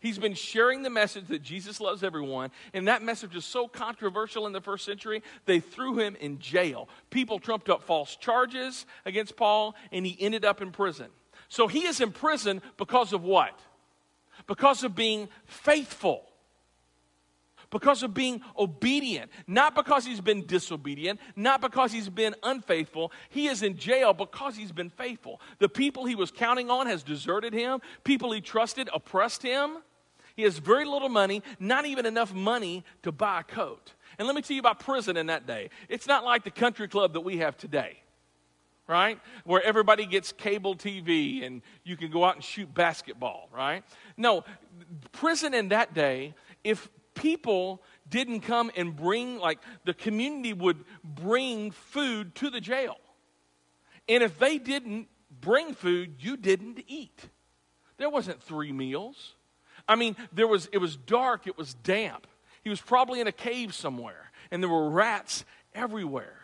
[0.00, 4.46] He's been sharing the message that Jesus loves everyone, and that message is so controversial
[4.46, 6.88] in the first century, they threw him in jail.
[7.08, 11.06] People trumped up false charges against Paul, and he ended up in prison.
[11.48, 13.58] So he is in prison because of what?
[14.46, 16.26] Because of being faithful
[17.74, 23.10] because of being obedient, not because he's been disobedient, not because he's been unfaithful.
[23.30, 25.40] He is in jail because he's been faithful.
[25.58, 27.80] The people he was counting on has deserted him.
[28.04, 29.78] People he trusted oppressed him.
[30.36, 33.94] He has very little money, not even enough money to buy a coat.
[34.20, 35.70] And let me tell you about prison in that day.
[35.88, 37.98] It's not like the country club that we have today
[38.86, 39.18] right?
[39.44, 43.82] Where everybody gets cable TV and you can go out and shoot basketball, right?
[44.18, 44.44] No,
[45.10, 51.70] prison in that day, if people didn't come and bring, like, the community would bring
[51.70, 52.96] food to the jail.
[54.08, 55.08] And if they didn't
[55.40, 57.28] bring food, you didn't eat.
[57.96, 59.34] There wasn't three meals.
[59.88, 62.26] I mean, there was, it was dark, it was damp.
[62.62, 66.40] He was probably in a cave somewhere, and there were rats everywhere.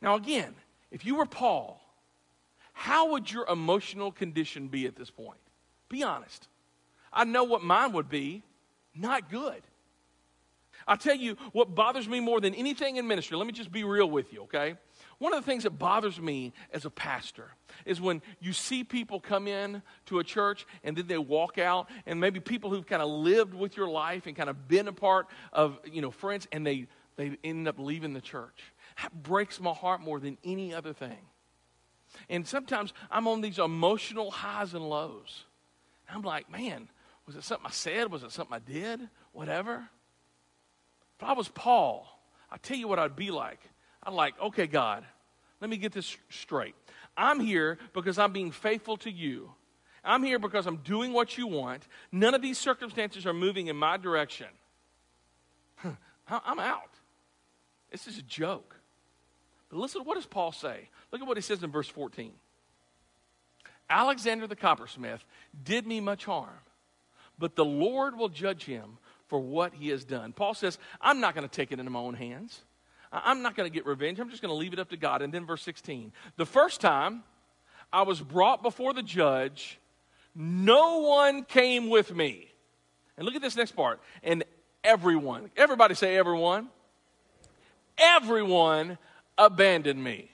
[0.00, 0.54] Now, again,
[0.90, 1.80] if you were Paul,
[2.72, 5.38] how would your emotional condition be at this point?
[5.88, 6.48] Be honest.
[7.12, 8.42] I know what mine would be
[8.98, 9.62] not good.
[10.88, 13.36] I'll tell you what bothers me more than anything in ministry.
[13.36, 14.76] Let me just be real with you, okay?
[15.18, 17.50] One of the things that bothers me as a pastor
[17.84, 21.88] is when you see people come in to a church and then they walk out,
[22.04, 24.92] and maybe people who've kind of lived with your life and kind of been a
[24.92, 28.72] part of, you know, friends, and they, they end up leaving the church.
[29.02, 31.18] That breaks my heart more than any other thing.
[32.28, 35.44] And sometimes I'm on these emotional highs and lows.
[36.08, 36.88] I'm like, man,
[37.26, 38.10] was it something I said?
[38.10, 39.00] Was it something I did?
[39.32, 39.88] Whatever.
[41.18, 42.06] If I was Paul,
[42.50, 43.60] I tell you what I'd be like.
[44.02, 45.04] I'd like, okay, God,
[45.60, 46.74] let me get this straight.
[47.16, 49.50] I'm here because I'm being faithful to you.
[50.04, 51.88] I'm here because I'm doing what you want.
[52.12, 54.46] None of these circumstances are moving in my direction.
[56.28, 56.90] I'm out.
[57.90, 58.76] This is a joke.
[59.68, 60.88] But listen, what does Paul say?
[61.10, 62.32] Look at what he says in verse 14.
[63.90, 65.24] Alexander the coppersmith
[65.64, 66.58] did me much harm
[67.38, 70.32] but the Lord will judge him for what he has done.
[70.32, 72.62] Paul says, I'm not going to take it into my own hands.
[73.12, 74.18] I'm not going to get revenge.
[74.18, 75.22] I'm just going to leave it up to God.
[75.22, 76.12] And then verse 16.
[76.36, 77.22] The first time
[77.92, 79.78] I was brought before the judge,
[80.34, 82.48] no one came with me.
[83.16, 84.00] And look at this next part.
[84.22, 84.44] And
[84.84, 86.68] everyone, everybody say everyone.
[87.98, 88.98] Everyone
[89.38, 90.30] abandoned me.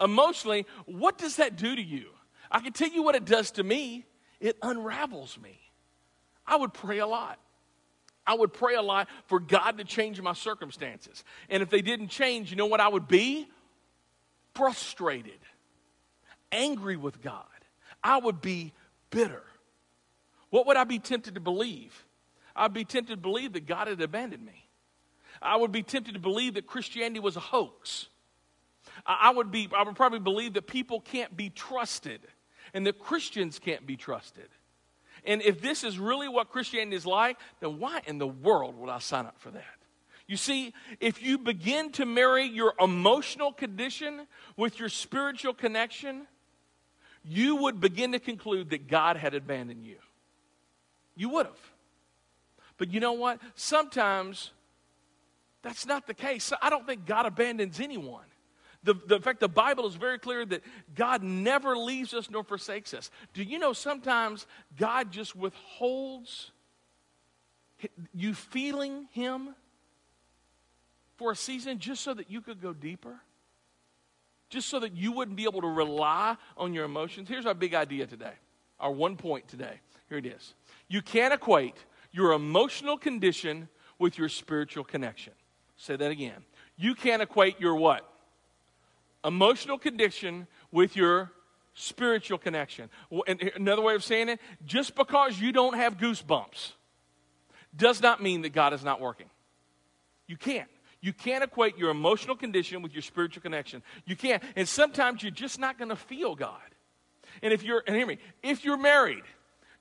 [0.00, 2.06] Emotionally, what does that do to you?
[2.50, 4.04] I can tell you what it does to me.
[4.40, 5.58] It unravels me.
[6.46, 7.38] I would pray a lot.
[8.26, 11.24] I would pray a lot for God to change my circumstances.
[11.50, 13.48] And if they didn't change, you know what I would be?
[14.54, 15.38] frustrated,
[16.52, 17.44] angry with God.
[18.02, 18.72] I would be
[19.10, 19.42] bitter.
[20.50, 22.04] What would I be tempted to believe?
[22.54, 24.68] I'd be tempted to believe that God had abandoned me.
[25.42, 28.06] I would be tempted to believe that Christianity was a hoax.
[29.04, 32.20] I would, be, I would probably believe that people can't be trusted
[32.72, 34.48] and that Christians can't be trusted.
[35.24, 38.90] And if this is really what Christianity is like, then why in the world would
[38.90, 39.64] I sign up for that?
[40.26, 46.26] You see, if you begin to marry your emotional condition with your spiritual connection,
[47.24, 49.96] you would begin to conclude that God had abandoned you.
[51.16, 51.72] You would have.
[52.76, 53.40] But you know what?
[53.54, 54.50] Sometimes
[55.62, 56.52] that's not the case.
[56.60, 58.24] I don't think God abandons anyone.
[58.84, 60.62] The, the, in fact, the Bible is very clear that
[60.94, 63.10] God never leaves us nor forsakes us.
[63.32, 64.46] Do you know sometimes
[64.78, 66.50] God just withholds
[68.14, 69.54] you feeling Him
[71.16, 73.20] for a season just so that you could go deeper?
[74.50, 77.28] Just so that you wouldn't be able to rely on your emotions?
[77.28, 78.34] Here's our big idea today,
[78.78, 79.80] our one point today.
[80.10, 80.54] Here it is.
[80.88, 81.76] You can't equate
[82.12, 83.68] your emotional condition
[83.98, 85.32] with your spiritual connection.
[85.76, 86.44] Say that again.
[86.76, 88.08] You can't equate your what?
[89.24, 91.32] Emotional condition with your
[91.74, 92.90] spiritual connection.
[93.56, 96.72] Another way of saying it, just because you don't have goosebumps
[97.76, 99.28] does not mean that God is not working.
[100.26, 100.68] You can't.
[101.00, 103.82] You can't equate your emotional condition with your spiritual connection.
[104.06, 104.42] You can't.
[104.56, 106.60] And sometimes you're just not going to feel God.
[107.42, 109.24] And if you're, and hear me, if you're married,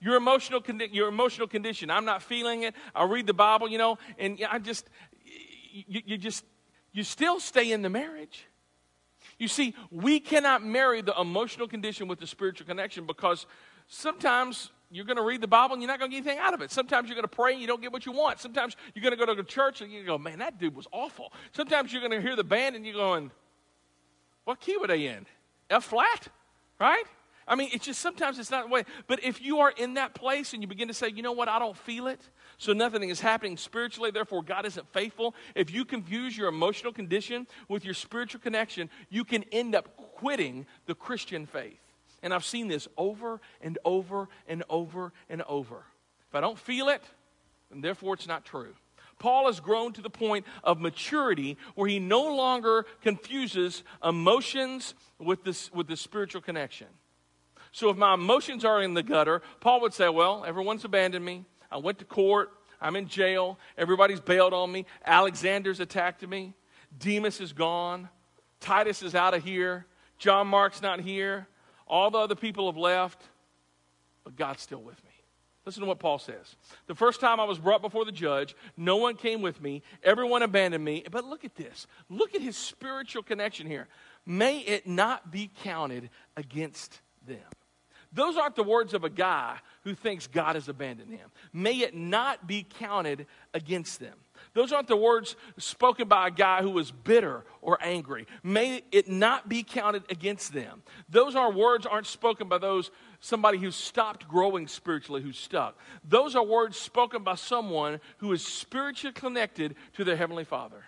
[0.02, 2.76] your emotional, condi- your emotional condition, I'm not feeling it.
[2.94, 4.90] I read the Bible, you know, and I just,
[5.72, 6.44] you, you just,
[6.92, 8.46] you still stay in the marriage.
[9.44, 13.46] You see, we cannot marry the emotional condition with the spiritual connection because
[13.90, 16.54] sometimes you're going to read the Bible and you're not going to get anything out
[16.54, 16.72] of it.
[16.72, 18.40] Sometimes you're going to pray and you don't get what you want.
[18.40, 20.88] Sometimes you're going to go to the church and you go, man, that dude was
[20.94, 21.34] awful.
[21.52, 23.32] Sometimes you're going to hear the band and you're going,
[24.46, 25.26] what key were they in?
[25.70, 26.30] F flat,
[26.80, 27.04] right?
[27.48, 28.84] I mean, it's just sometimes it's not the way.
[29.08, 31.50] But if you are in that place and you begin to say, you know what,
[31.50, 32.22] I don't feel it,
[32.58, 35.36] so nothing is happening spiritually, therefore God isn't faithful.
[35.56, 40.66] If you confuse your emotional condition with your spiritual connection, you can end up quitting
[40.86, 41.80] the Christian faith.
[42.22, 45.84] And I've seen this over and over and over and over.
[46.30, 47.04] If I don't feel it,
[47.70, 48.74] then therefore it's not true.
[49.20, 55.44] Paul has grown to the point of maturity where he no longer confuses emotions with,
[55.44, 56.88] this, with the spiritual connection.
[57.74, 61.44] So if my emotions are in the gutter, Paul would say, Well, everyone's abandoned me.
[61.72, 62.52] I went to court.
[62.80, 63.58] I'm in jail.
[63.78, 64.86] Everybody's bailed on me.
[65.06, 66.54] Alexander's attacked me.
[66.98, 68.10] Demas is gone.
[68.60, 69.86] Titus is out of here.
[70.20, 71.48] John Mark's not here.
[71.88, 73.22] All the other people have left.
[74.24, 75.10] But God's still with me.
[75.66, 76.56] Listen to what Paul says.
[76.88, 79.82] The first time I was brought before the judge, no one came with me.
[80.04, 81.06] Everyone abandoned me.
[81.10, 81.88] But look at this.
[82.10, 83.88] Look at his spiritual connection here.
[84.26, 87.40] May it not be counted against them.
[88.14, 91.30] Those aren't the words of a guy who thinks God has abandoned him.
[91.52, 94.16] May it not be counted against them.
[94.54, 98.28] Those aren't the words spoken by a guy who was bitter or angry.
[98.44, 100.84] May it not be counted against them.
[101.10, 105.80] Those are words aren't spoken by those somebody who stopped growing spiritually, who's stuck.
[106.08, 110.84] Those are words spoken by someone who is spiritually connected to their heavenly Father.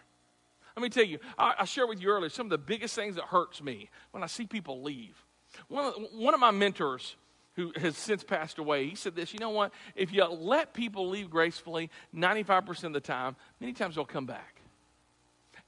[0.75, 3.15] Let me tell you, I, I shared with you earlier some of the biggest things
[3.15, 5.24] that hurts me when I see people leave.
[5.67, 7.15] One of, one of my mentors,
[7.55, 9.73] who has since passed away, he said this you know what?
[9.95, 14.61] If you let people leave gracefully 95% of the time, many times they'll come back.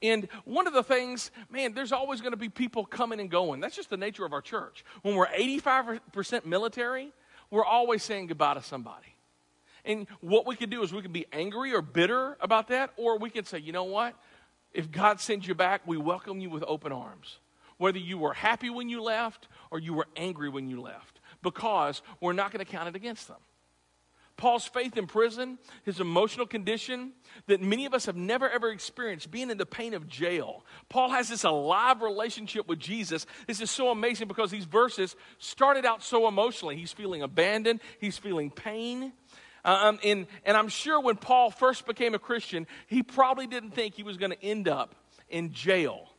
[0.01, 3.61] And one of the things, man, there's always going to be people coming and going.
[3.61, 4.85] That's just the nature of our church.
[5.01, 7.11] When we're 85% military,
[7.49, 9.15] we're always saying goodbye to somebody.
[9.85, 13.17] And what we can do is we can be angry or bitter about that, or
[13.17, 14.13] we can say, you know what?
[14.73, 17.39] If God sends you back, we welcome you with open arms
[17.77, 22.01] whether you were happy when you left or you were angry when you left, because
[22.21, 23.37] we're not going to count it against them.
[24.37, 27.13] Paul's faith in prison, his emotional condition
[27.47, 30.63] that many of us have never ever experienced, being in the pain of jail.
[30.89, 33.25] Paul has this alive relationship with Jesus.
[33.47, 36.77] This is so amazing because these verses started out so emotionally.
[36.77, 39.11] He's feeling abandoned, he's feeling pain.
[39.65, 43.95] Um, and, and I'm sure when Paul first became a Christian, he probably didn't think
[43.95, 44.95] he was going to end up
[45.29, 46.09] in jail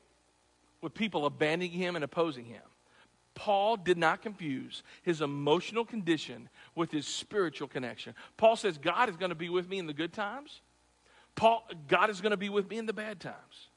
[0.82, 2.62] with people abandoning him and opposing him.
[3.38, 8.14] Paul did not confuse his emotional condition with his spiritual connection.
[8.36, 10.60] Paul says, God is going to be with me in the good times.
[11.36, 13.68] Paul, God is going to be with me in the bad times.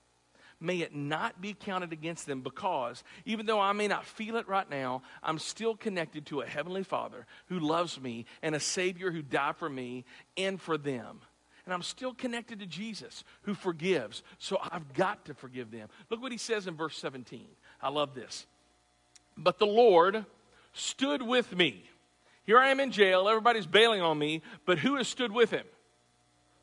[0.59, 4.47] May it not be counted against them because even though I may not feel it
[4.47, 9.11] right now, I'm still connected to a Heavenly Father who loves me and a Savior
[9.11, 10.05] who died for me
[10.37, 11.19] and for them.
[11.65, 14.23] and I'm still connected to Jesus who forgives.
[14.39, 15.87] So I've got to forgive them.
[16.09, 17.45] Look what he says in verse 17.
[17.79, 18.47] I love this.
[19.37, 20.25] But the Lord
[20.73, 21.83] stood with me.
[22.45, 23.27] Here I am in jail.
[23.27, 24.41] Everybody's bailing on me.
[24.65, 25.65] But who has stood with him?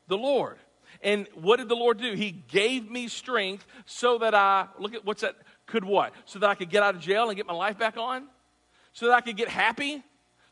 [0.07, 0.57] The Lord.
[1.01, 2.13] And what did the Lord do?
[2.13, 6.13] He gave me strength so that I, look at what's that, could what?
[6.25, 8.27] So that I could get out of jail and get my life back on?
[8.93, 10.03] So that I could get happy?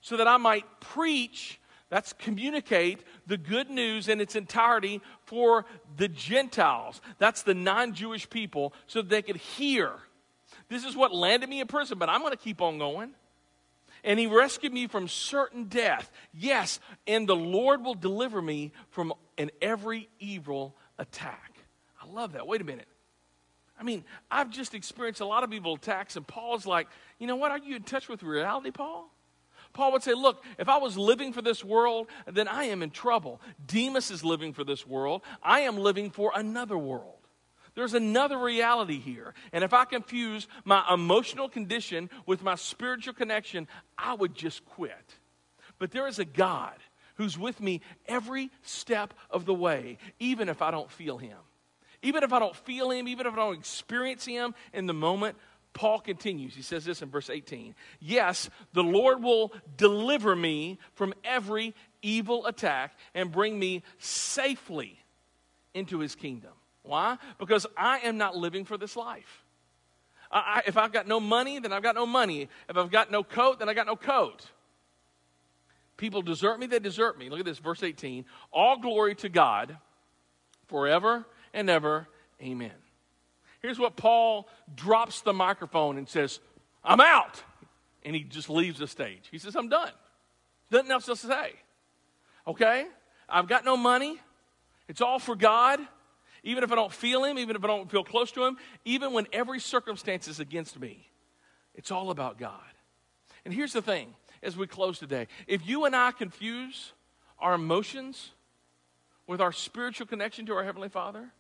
[0.01, 6.10] So that I might preach that's communicate the good news in its entirety for the
[6.10, 7.01] Gentiles.
[7.17, 9.93] That's the non Jewish people, so that they could hear.
[10.69, 13.12] This is what landed me in prison, but I'm going to keep on going.
[14.03, 16.12] And he rescued me from certain death.
[16.34, 21.53] Yes, and the Lord will deliver me from an every evil attack.
[22.01, 22.47] I love that.
[22.47, 22.88] Wait a minute.
[23.80, 26.88] I mean, I've just experienced a lot of evil attacks, and Paul's like,
[27.19, 27.51] you know what?
[27.51, 29.12] Are you in touch with reality, Paul?
[29.73, 32.89] Paul would say, Look, if I was living for this world, then I am in
[32.89, 33.41] trouble.
[33.65, 35.21] Demas is living for this world.
[35.43, 37.16] I am living for another world.
[37.78, 39.36] There's another reality here.
[39.54, 45.13] And if I confuse my emotional condition with my spiritual connection, I would just quit.
[45.78, 46.74] But there is a God
[47.18, 51.38] who's with me every step of the way, even if I don't feel Him.
[52.02, 55.38] Even if I don't feel Him, even if I don't experience Him in the moment,
[55.74, 56.56] Paul continues.
[56.56, 62.48] He says this in verse 18 Yes, the Lord will deliver me from every evil
[62.48, 64.98] attack and bring me safely
[65.76, 66.54] into his kingdom.
[66.88, 67.17] Why?
[67.38, 69.43] Because I am not living for this life.
[70.32, 72.50] I, if I've got no money, then I've got no money.
[72.69, 74.45] If I've got no coat, then I got no coat.
[75.95, 77.30] People desert me, they desert me.
[77.30, 78.26] Look at this, verse 18.
[78.52, 79.78] All glory to God
[80.67, 82.08] forever and ever.
[82.41, 82.71] Amen.
[83.62, 86.39] Here's what Paul drops the microphone and says,
[86.84, 87.41] I'm out.
[88.04, 89.28] And he just leaves the stage.
[89.32, 89.91] He says, I'm done.
[90.69, 91.54] Nothing else to say.
[92.45, 92.86] Okay?
[93.28, 94.19] I've got no money.
[94.88, 95.80] It's all for God.
[96.48, 98.56] Even if I don't feel Him, even if I don't feel close to Him,
[98.86, 101.10] even when every circumstance is against me,
[101.76, 102.62] it's all about God.
[103.44, 106.94] And here's the thing as we close today if you and I confuse
[107.38, 108.32] our emotions
[109.28, 111.34] with our spiritual connection to our Heavenly Father,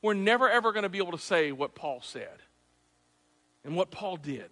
[0.00, 2.38] we're never ever going to be able to say what Paul said
[3.64, 4.50] and what Paul did.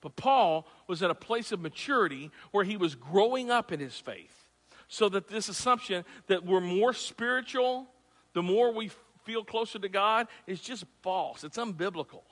[0.00, 3.94] But Paul was at a place of maturity where he was growing up in his
[3.94, 4.48] faith.
[4.88, 7.88] So that this assumption that we're more spiritual,
[8.34, 8.90] the more we
[9.24, 11.44] feel closer to God, is just false.
[11.44, 12.22] It's unbiblical.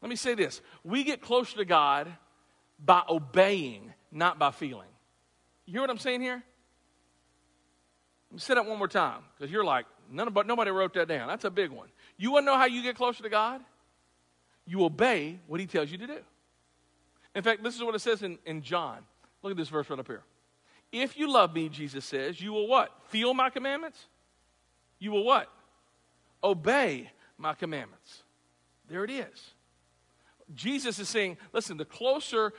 [0.00, 2.12] Let me say this we get closer to God
[2.82, 4.88] by obeying, not by feeling.
[5.66, 6.42] You hear what I'm saying here?
[8.30, 11.08] Let me say that one more time because you're like, None of, nobody wrote that
[11.08, 11.28] down.
[11.28, 11.88] That's a big one.
[12.16, 13.60] You want to know how you get closer to God?
[14.66, 16.18] You obey what He tells you to do.
[17.34, 18.98] In fact, this is what it says in, in John.
[19.42, 20.22] Look at this verse right up here.
[20.92, 22.92] If you love me, Jesus says, you will what?
[23.08, 24.06] Feel my commandments?
[25.04, 25.52] You will what?
[26.42, 28.22] Obey my commandments.
[28.88, 29.52] There it is.
[30.54, 32.54] Jesus is saying, listen, the closer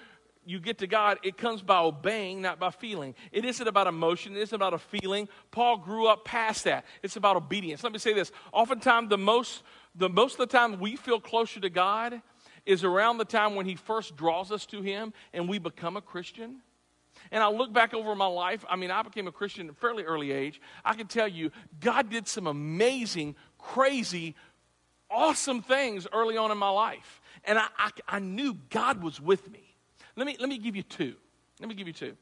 [0.45, 3.15] you get to God, it comes by obeying, not by feeling.
[3.31, 5.27] It isn't about emotion, it isn't about a feeling.
[5.49, 6.86] Paul grew up past that.
[7.01, 7.84] It's about obedience.
[7.84, 8.31] Let me say this.
[8.53, 9.63] Oftentimes, the most,
[9.95, 12.21] the most of the time we feel closer to God
[12.67, 16.01] is around the time when He first draws us to Him and we become a
[16.01, 16.58] Christian.
[17.32, 18.64] And I look back over my life.
[18.70, 20.62] I mean, I became a Christian at a fairly early age.
[20.84, 24.36] I can tell you, God did some amazing, crazy,
[25.10, 27.22] awesome things early on in my life.
[27.44, 29.76] And I, I, I knew God was with me.
[30.16, 31.16] Let me, let me give you two.
[31.60, 32.16] Let me give you two.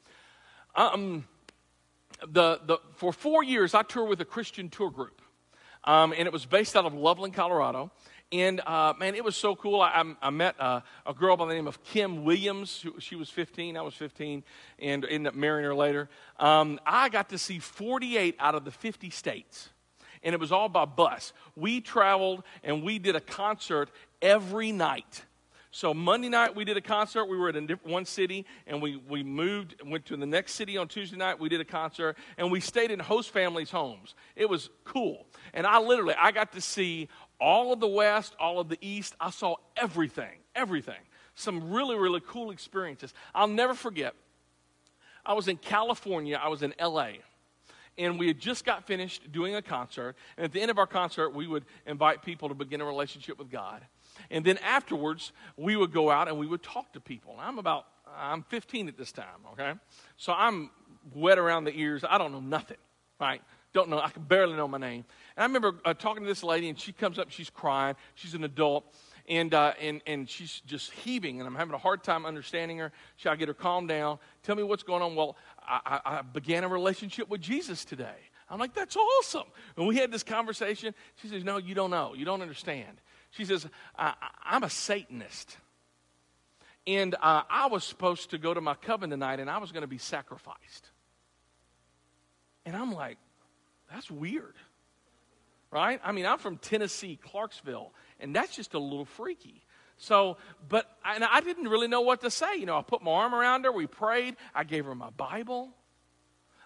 [0.76, 1.26] Um,
[2.28, 5.22] the, the, for four years, I toured with a Christian tour group.
[5.86, 7.92] Um, and it was based out of Loveland, Colorado.
[8.34, 9.80] And uh, man, it was so cool.
[9.80, 12.84] I, I met uh, a girl by the name of Kim Williams.
[12.98, 14.43] She was 15, I was 15,
[14.80, 16.10] and ended up marrying her later.
[16.39, 19.69] Um, I got to see 48 out of the 50 states,
[20.24, 21.32] and it was all by bus.
[21.56, 25.26] We traveled and we did a concert every night.
[25.69, 27.26] So Monday night we did a concert.
[27.26, 30.88] We were a one city, and we we moved, went to the next city on
[30.88, 31.39] Tuesday night.
[31.39, 34.13] We did a concert, and we stayed in host families' homes.
[34.36, 38.60] It was cool, and I literally I got to see all of the West, all
[38.60, 39.15] of the East.
[39.19, 41.02] I saw everything, everything.
[41.36, 43.13] Some really really cool experiences.
[43.34, 44.14] I'll never forget.
[45.26, 46.39] I was in California.
[46.41, 47.22] I was in L.A
[47.97, 50.16] and we had just got finished doing a concert.
[50.38, 53.38] And at the end of our concert, we would invite people to begin a relationship
[53.38, 53.86] with God.
[54.32, 57.36] And then afterwards, we would go out and we would talk to people.
[57.39, 57.86] I'm about,
[58.16, 59.74] I'm 15 at this time, okay?
[60.18, 60.70] So I'm
[61.14, 62.03] wet around the ears.
[62.07, 62.78] I don't know nothing,
[63.20, 63.41] right?
[63.74, 63.99] Don't know.
[63.99, 65.05] I can barely know my name.
[65.36, 67.95] And I remember uh, talking to this lady, and she comes up, she's crying.
[68.15, 68.86] She's an adult.
[69.27, 72.91] And, uh, and, and she's just heaving, and I'm having a hard time understanding her.
[73.15, 74.19] Should I get her calmed down?
[74.43, 75.15] Tell me what's going on.
[75.15, 78.17] Well, I, I began a relationship with Jesus today.
[78.49, 79.47] I'm like, That's awesome.
[79.77, 80.93] And we had this conversation.
[81.21, 82.13] She says, No, you don't know.
[82.15, 82.99] You don't understand.
[83.31, 83.65] She says,
[83.97, 84.13] I,
[84.45, 85.57] am a Satanist.
[86.86, 89.81] And uh, I was supposed to go to my coven tonight and I was going
[89.84, 90.89] to be sacrificed.
[92.65, 93.17] And I'm like,
[93.89, 94.55] That's weird.
[95.74, 95.99] Right?
[96.03, 99.65] I mean, I'm from Tennessee, Clarksville, and that's just a little freaky.
[99.97, 100.38] So,
[100.69, 102.57] but and I didn't really know what to say.
[102.57, 103.71] You know, I put my arm around her.
[103.71, 104.36] We prayed.
[104.53, 105.71] I gave her my Bible.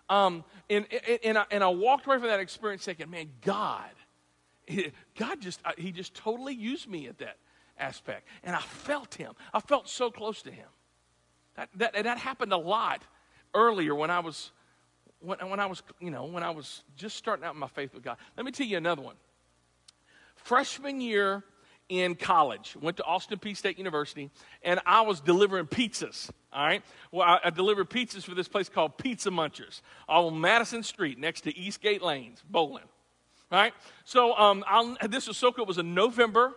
[0.10, 0.86] Um, and,
[1.24, 3.92] and, I, and I walked away from that experience thinking, man, God,
[5.18, 7.38] God just, he just totally used me at that
[7.78, 8.28] aspect.
[8.44, 9.34] And I felt him.
[9.54, 10.68] I felt so close to him.
[11.56, 13.04] That, that, and that happened a lot
[13.54, 14.52] earlier when I was,
[15.20, 17.94] when, when I was, you know, when I was just starting out in my faith
[17.94, 18.18] with God.
[18.36, 19.16] Let me tell you another one.
[20.36, 21.44] Freshman year
[21.90, 22.76] in college.
[22.82, 24.30] Went to Austin Peay State University,
[24.64, 26.30] and I was delivering pizzas.
[26.52, 26.84] All right.
[27.12, 31.42] Well, I, I delivered pizzas for this place called Pizza Munchers on Madison Street next
[31.42, 32.84] to Eastgate Lanes, Bowling.
[33.52, 33.74] All right.
[34.04, 34.64] So um,
[35.10, 35.64] this was so cool.
[35.64, 36.54] It was in November,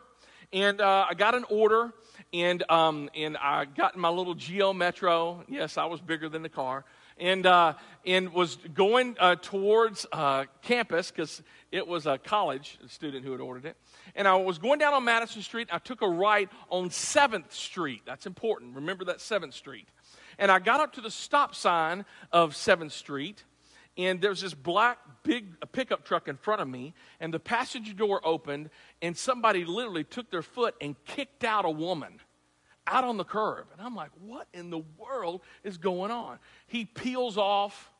[0.52, 1.92] and uh, I got an order,
[2.32, 5.44] and um, and I got in my little Geo Metro.
[5.48, 6.84] Yes, I was bigger than the car
[7.20, 7.74] and, uh,
[8.06, 13.40] and was going uh, towards uh, campus because it was a college student who had
[13.40, 13.76] ordered it.
[14.14, 15.68] And I was going down on Madison Street.
[15.72, 18.02] I took a right on 7th Street.
[18.06, 18.76] That's important.
[18.76, 19.88] Remember that 7th Street.
[20.38, 23.44] And I got up to the stop sign of 7th Street,
[23.96, 27.92] and there was this black big pickup truck in front of me, and the passenger
[27.92, 28.70] door opened,
[29.02, 32.20] and somebody literally took their foot and kicked out a woman
[32.86, 33.66] out on the curb.
[33.72, 36.38] And I'm like, what in the world is going on?
[36.66, 37.90] He peels off.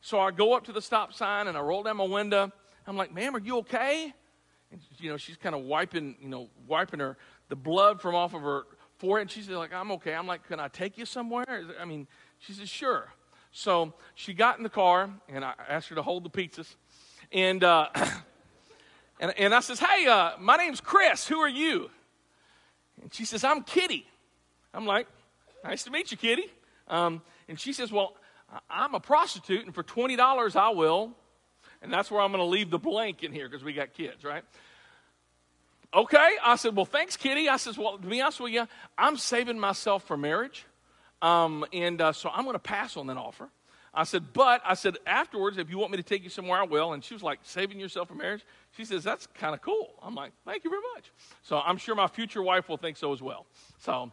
[0.00, 2.50] So I go up to the stop sign and I roll down my window.
[2.86, 4.12] I'm like, ma'am, are you okay?
[4.70, 7.16] And, you know, she's kind of wiping, you know, wiping her,
[7.48, 8.64] the blood from off of her
[8.98, 9.22] forehead.
[9.22, 10.14] And she's like, I'm okay.
[10.14, 11.64] I'm like, can I take you somewhere?
[11.80, 12.08] I mean,
[12.38, 13.12] she says, sure.
[13.52, 16.74] So she got in the car and I asked her to hold the pizzas.
[17.30, 17.88] And, uh,
[19.20, 21.28] and, and I says, hey, uh, my name's Chris.
[21.28, 21.90] Who are you?
[23.00, 24.06] And she says, I'm Kitty.
[24.74, 25.06] I'm like,
[25.64, 26.50] nice to meet you, Kitty.
[26.88, 28.16] Um, and she says, well,
[28.68, 31.12] I'm a prostitute, and for $20 I will.
[31.80, 34.24] And that's where I'm going to leave the blank in here because we got kids,
[34.24, 34.44] right?
[35.94, 36.36] Okay.
[36.44, 37.48] I said, well, thanks, Kitty.
[37.48, 38.66] I says, well, to be honest with you,
[38.96, 40.64] I'm saving myself for marriage.
[41.20, 43.48] Um, and uh, so I'm going to pass on that offer.
[43.94, 46.64] I said, but I said, afterwards, if you want me to take you somewhere, I
[46.64, 46.94] will.
[46.94, 48.42] And she was like, saving yourself for marriage?
[48.76, 49.90] She says, that's kind of cool.
[50.02, 51.12] I'm like, thank you very much.
[51.42, 53.44] So I'm sure my future wife will think so as well.
[53.80, 54.10] So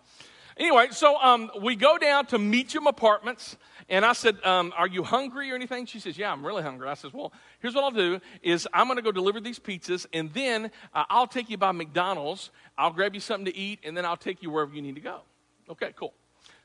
[0.57, 3.55] anyway, so um, we go down to Meacham Apartments.
[3.87, 5.85] And I said, um, are you hungry or anything?
[5.85, 6.89] She says, yeah, I'm really hungry.
[6.89, 10.05] I says, well, here's what I'll do is I'm going to go deliver these pizzas.
[10.11, 12.51] And then uh, I'll take you by McDonald's.
[12.77, 13.79] I'll grab you something to eat.
[13.83, 15.21] And then I'll take you wherever you need to go.
[15.69, 16.13] Okay, cool.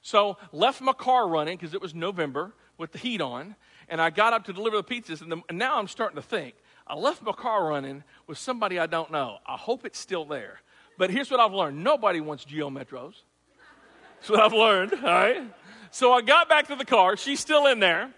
[0.02, 3.56] So left my car running because it was November with the heat on,
[3.88, 6.22] and I got up to deliver the pizzas, and, the, and now I'm starting to
[6.22, 6.54] think.
[6.86, 9.38] I left my car running with somebody I don't know.
[9.46, 10.60] I hope it's still there.
[10.98, 13.14] But here's what I've learned nobody wants Geo Metros.
[14.16, 15.42] That's what I've learned, all right?
[15.90, 17.16] So I got back to the car.
[17.16, 18.10] She's still in there.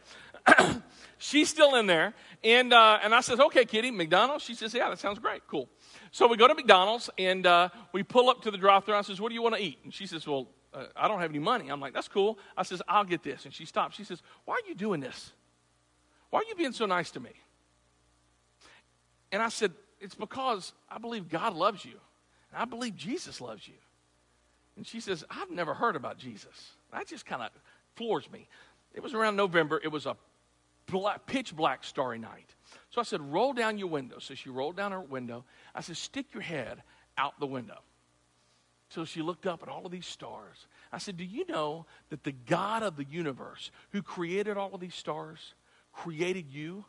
[1.19, 2.15] She's still in there.
[2.45, 4.45] And, uh, and I says, okay, Kitty, McDonald's?
[4.45, 5.43] She says, yeah, that sounds great.
[5.49, 5.69] Cool.
[6.11, 8.95] So we go to McDonald's and uh, we pull up to the drive thru.
[8.95, 9.79] I says, what do you want to eat?
[9.85, 11.69] And she says, well, uh, I don't have any money.
[11.69, 12.39] I'm like, that's cool.
[12.57, 13.45] I says, I'll get this.
[13.45, 13.97] And she stops.
[13.97, 15.33] She says, why are you doing this?
[16.31, 17.31] Why are you being so nice to me?
[19.33, 21.99] And I said, it's because I believe God loves you.
[22.53, 23.75] And I believe Jesus loves you.
[24.77, 26.73] And she says, I've never heard about Jesus.
[26.93, 27.51] That just kind of
[27.95, 28.47] floors me.
[28.95, 29.81] It was around November.
[29.83, 30.17] It was a
[30.87, 32.55] black, pitch black starry night.
[32.91, 34.19] So I said, roll down your window.
[34.19, 35.45] So she rolled down her window.
[35.75, 36.83] I said, stick your head
[37.17, 37.79] out the window.
[38.89, 40.67] So she looked up at all of these stars.
[40.93, 44.81] I said, Do you know that the God of the universe, who created all of
[44.81, 45.55] these stars,
[45.93, 46.85] created you?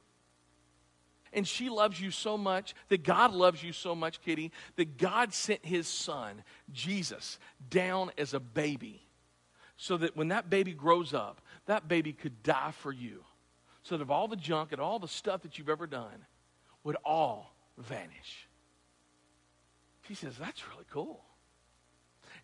[1.33, 5.33] And she loves you so much, that God loves you so much, Kitty, that God
[5.33, 7.37] sent his son, Jesus,
[7.69, 9.07] down as a baby
[9.77, 13.23] so that when that baby grows up, that baby could die for you.
[13.83, 16.25] So that all the junk and all the stuff that you've ever done
[16.83, 18.49] would all vanish.
[20.07, 21.23] She says, That's really cool.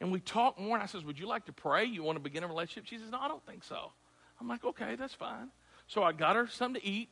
[0.04, 1.86] And we talk more, and I says, Would you like to pray?
[1.86, 2.88] You want to begin a relationship?
[2.88, 3.94] She says, No, I don't think so.
[4.40, 5.48] I'm like, Okay, that's fine.
[5.88, 7.08] So I got her something to eat.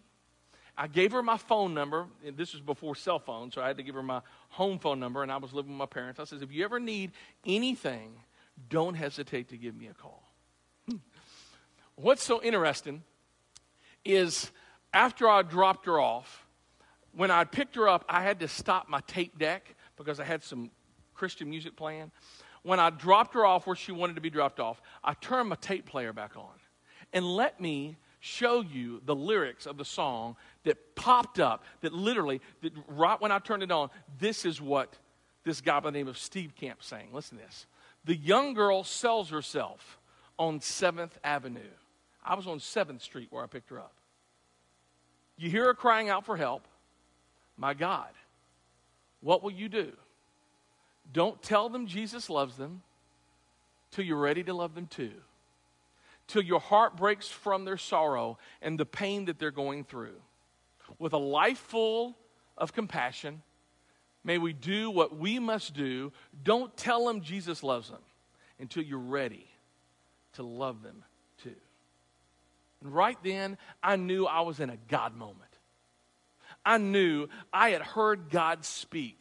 [0.77, 2.07] I gave her my phone number.
[2.35, 4.19] This was before cell phones, so I had to give her my
[4.49, 6.19] home phone number, and I was living with my parents.
[6.19, 7.13] I says, If you ever need
[7.45, 8.11] anything,
[8.67, 10.21] don't hesitate to give me a call.
[10.89, 10.97] Hmm.
[11.95, 13.03] What's so interesting
[14.03, 14.51] is
[14.93, 16.45] after I dropped her off,
[17.13, 20.43] when I picked her up, I had to stop my tape deck because I had
[20.43, 20.71] some
[21.13, 22.11] Christian music playing
[22.63, 25.55] when I dropped her off where she wanted to be dropped off, I turned my
[25.55, 26.53] tape player back on
[27.13, 32.39] and let me show you the lyrics of the song that popped up, that literally,
[32.61, 33.89] that right when I turned it on,
[34.19, 34.95] this is what
[35.43, 37.09] this guy by the name of Steve Camp sang.
[37.11, 37.65] Listen to this.
[38.05, 39.99] The young girl sells herself
[40.37, 41.59] on 7th Avenue.
[42.23, 43.93] I was on 7th Street where I picked her up.
[45.37, 46.67] You hear her crying out for help.
[47.57, 48.09] My God,
[49.21, 49.93] what will you do?
[51.13, 52.81] Don't tell them Jesus loves them
[53.91, 55.11] till you're ready to love them too.
[56.27, 60.15] Till your heart breaks from their sorrow and the pain that they're going through.
[60.99, 62.17] With a life full
[62.57, 63.41] of compassion,
[64.23, 66.13] may we do what we must do.
[66.43, 68.01] Don't tell them Jesus loves them
[68.59, 69.47] until you're ready
[70.33, 71.03] to love them
[71.43, 71.55] too.
[72.81, 75.41] And right then, I knew I was in a God moment.
[76.63, 79.17] I knew I had heard God speak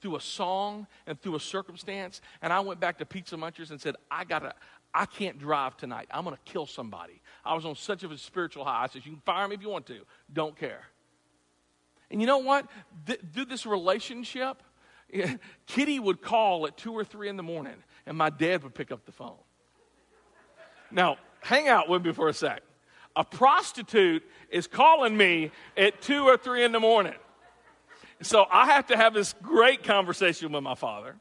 [0.00, 2.20] through a song and through a circumstance.
[2.42, 4.54] And I went back to Pizza Munchers and said, I gotta,
[4.94, 6.08] I can't drive tonight.
[6.10, 7.20] I'm gonna kill somebody.
[7.44, 8.84] I was on such of a spiritual high.
[8.84, 10.00] I said, You can fire me if you want to.
[10.32, 10.82] Don't care.
[12.10, 12.66] And you know what?
[13.06, 14.62] Th- through this relationship,
[15.66, 17.76] Kitty would call at two or three in the morning,
[18.06, 19.36] and my dad would pick up the phone.
[20.90, 22.62] Now, hang out with me for a sec.
[23.14, 27.14] A prostitute is calling me at two or three in the morning.
[28.22, 31.16] So I have to have this great conversation with my father.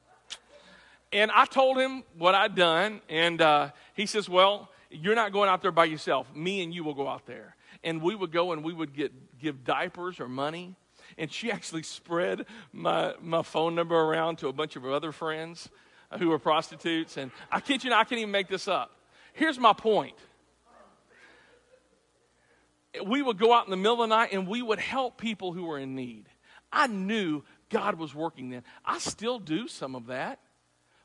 [1.13, 3.01] And I told him what I'd done.
[3.07, 6.33] And uh, he says, Well, you're not going out there by yourself.
[6.35, 7.55] Me and you will go out there.
[7.83, 10.75] And we would go and we would get, give diapers or money.
[11.17, 15.11] And she actually spread my, my phone number around to a bunch of her other
[15.11, 15.69] friends
[16.17, 17.17] who were prostitutes.
[17.17, 18.91] And I kid you not, I can't even make this up.
[19.33, 20.15] Here's my point
[23.05, 25.53] we would go out in the middle of the night and we would help people
[25.53, 26.25] who were in need.
[26.71, 28.63] I knew God was working then.
[28.85, 30.39] I still do some of that,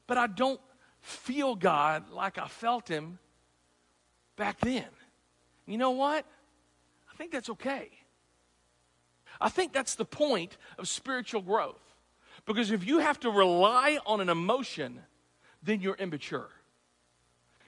[0.07, 0.61] but I don't
[1.01, 3.19] feel God like I felt Him
[4.37, 4.87] back then.
[5.67, 6.25] You know what?
[7.13, 7.91] I think that's okay.
[9.41, 11.81] I think that's the point of spiritual growth.
[12.47, 15.01] Because if you have to rely on an emotion,
[15.63, 16.49] then you're immature.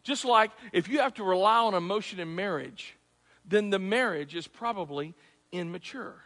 [0.02, 2.96] Just like if you have to rely on emotion in marriage,
[3.44, 5.14] then the marriage is probably
[5.52, 6.24] immature.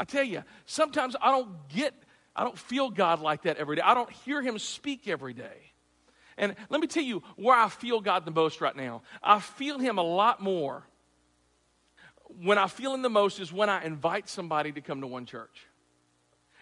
[0.00, 1.92] I tell you, sometimes I don't get,
[2.34, 3.82] I don't feel God like that every day.
[3.82, 5.72] I don't hear Him speak every day.
[6.38, 9.02] And let me tell you where I feel God the most right now.
[9.22, 10.84] I feel Him a lot more.
[12.42, 15.26] When I feel Him the most is when I invite somebody to come to one
[15.26, 15.66] church.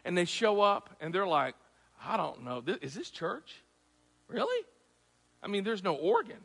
[0.05, 1.55] And they show up and they're like,
[2.05, 3.63] I don't know, is this church?
[4.27, 4.67] Really?
[5.45, 6.41] I mean, there's no organ,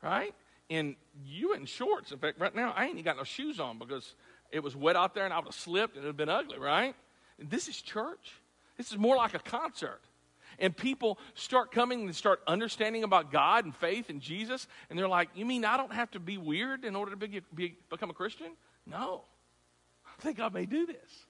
[0.00, 0.32] right?
[0.68, 2.12] And you in shorts.
[2.12, 4.14] In fact, right now, I ain't even got no shoes on because
[4.52, 6.28] it was wet out there and I would have slipped and it would have been
[6.28, 6.94] ugly, right?
[7.38, 8.32] And this is church.
[8.76, 10.00] This is more like a concert.
[10.58, 14.66] And people start coming and start understanding about God and faith and Jesus.
[14.88, 17.40] And they're like, You mean I don't have to be weird in order to be,
[17.54, 18.52] be, become a Christian?
[18.86, 19.22] No.
[20.06, 21.26] I think I may do this.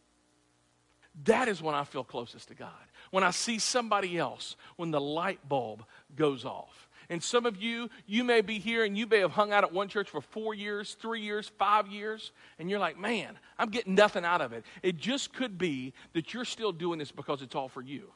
[1.24, 2.70] That is when I feel closest to God.
[3.10, 6.88] When I see somebody else, when the light bulb goes off.
[7.10, 9.72] And some of you, you may be here and you may have hung out at
[9.72, 12.30] one church for four years, three years, five years,
[12.60, 14.64] and you're like, man, I'm getting nothing out of it.
[14.84, 18.12] It just could be that you're still doing this because it's all for you.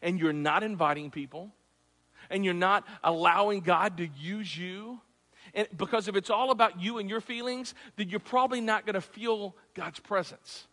[0.00, 1.52] And you're not inviting people,
[2.30, 5.00] and you're not allowing God to use you.
[5.52, 8.94] And because if it's all about you and your feelings, then you're probably not going
[8.94, 10.66] to feel God's presence.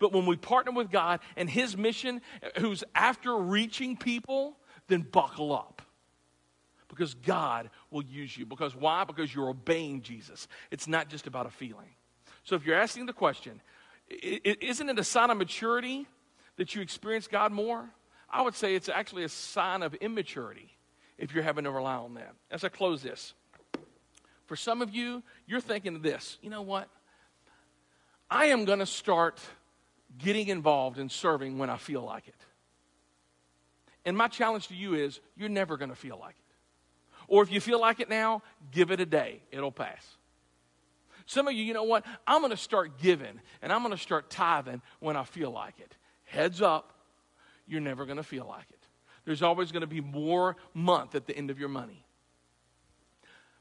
[0.00, 2.20] But when we partner with God and His mission,
[2.58, 4.56] who's after reaching people,
[4.88, 5.75] then buckle up
[6.88, 8.46] because God will use you.
[8.46, 9.04] Because why?
[9.04, 10.48] Because you're obeying Jesus.
[10.70, 11.90] It's not just about a feeling.
[12.44, 13.60] So if you're asking the question,
[14.08, 16.06] isn't it a sign of maturity
[16.56, 17.88] that you experience God more?
[18.30, 20.70] I would say it's actually a sign of immaturity
[21.18, 22.34] if you're having to rely on that.
[22.50, 23.34] As I close this,
[24.46, 26.88] for some of you, you're thinking this you know what?
[28.30, 29.40] I am going to start
[30.18, 32.34] getting involved in serving when I feel like it.
[34.04, 36.45] And my challenge to you is you're never going to feel like it.
[37.28, 40.16] Or if you feel like it now, give it a day, it'll pass.
[41.26, 42.04] Some of you, you know what?
[42.26, 45.80] I'm going to start giving and I'm going to start tithing when I feel like
[45.80, 45.96] it.
[46.24, 46.92] Heads up,
[47.66, 48.78] you're never going to feel like it.
[49.24, 52.04] There's always going to be more month at the end of your money.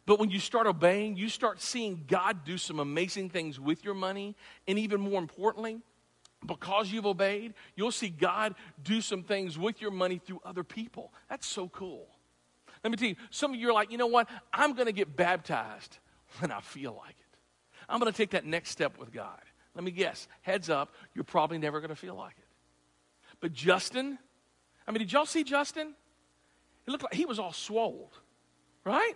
[0.05, 3.95] But when you start obeying, you start seeing God do some amazing things with your
[3.95, 4.36] money.
[4.68, 5.80] And even more importantly,
[6.45, 8.53] because you've obeyed, you'll see God
[8.84, 11.11] do some things with your money through other people.
[11.28, 12.07] That's so cool.
[12.86, 14.30] Let me tell you, some of you are like, you know what?
[14.54, 15.98] I'm going to get baptized
[16.38, 17.38] when I feel like it.
[17.90, 19.42] I'm going to take that next step with God.
[19.74, 22.46] Let me guess, heads up, you're probably never going to feel like it.
[23.42, 24.20] But Justin,
[24.88, 25.96] I mean, did y'all see Justin?
[26.86, 28.12] He looked like he was all swole,
[28.84, 29.14] right?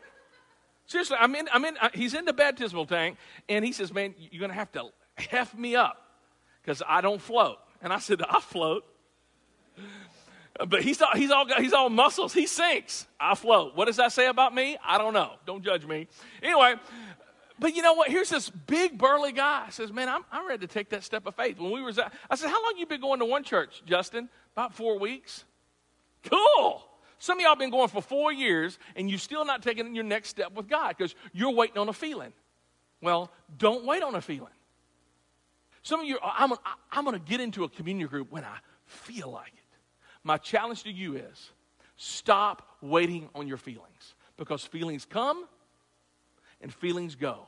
[0.87, 3.17] Seriously, I'm in, I'm in, uh, he's in the baptismal tank,
[3.47, 6.07] and he says, Man, you're going to have to heft me up
[6.63, 7.59] because I don't float.
[7.83, 8.83] And I said, I float.
[10.67, 12.33] But he's all, he's all he's all muscles.
[12.33, 13.07] He sinks.
[13.19, 13.75] I float.
[13.75, 14.77] What does that say about me?
[14.83, 15.33] I don't know.
[15.45, 16.07] Don't judge me.
[16.43, 16.75] Anyway,
[17.57, 18.09] but you know what?
[18.09, 19.67] Here's this big burly guy.
[19.69, 21.93] says, "Man, I'm, I'm ready to take that step of faith." When we were,
[22.29, 25.45] I said, "How long you been going to one church, Justin?" About four weeks.
[26.23, 26.83] Cool.
[27.19, 30.29] Some of y'all been going for four years and you're still not taking your next
[30.29, 32.33] step with God because you're waiting on a feeling.
[33.01, 34.53] Well, don't wait on a feeling.
[35.81, 36.53] Some of you, I'm,
[36.91, 39.58] I'm going to get into a communion group when I feel like it.
[40.23, 41.51] My challenge to you is
[41.95, 45.45] stop waiting on your feelings because feelings come
[46.61, 47.45] and feelings go.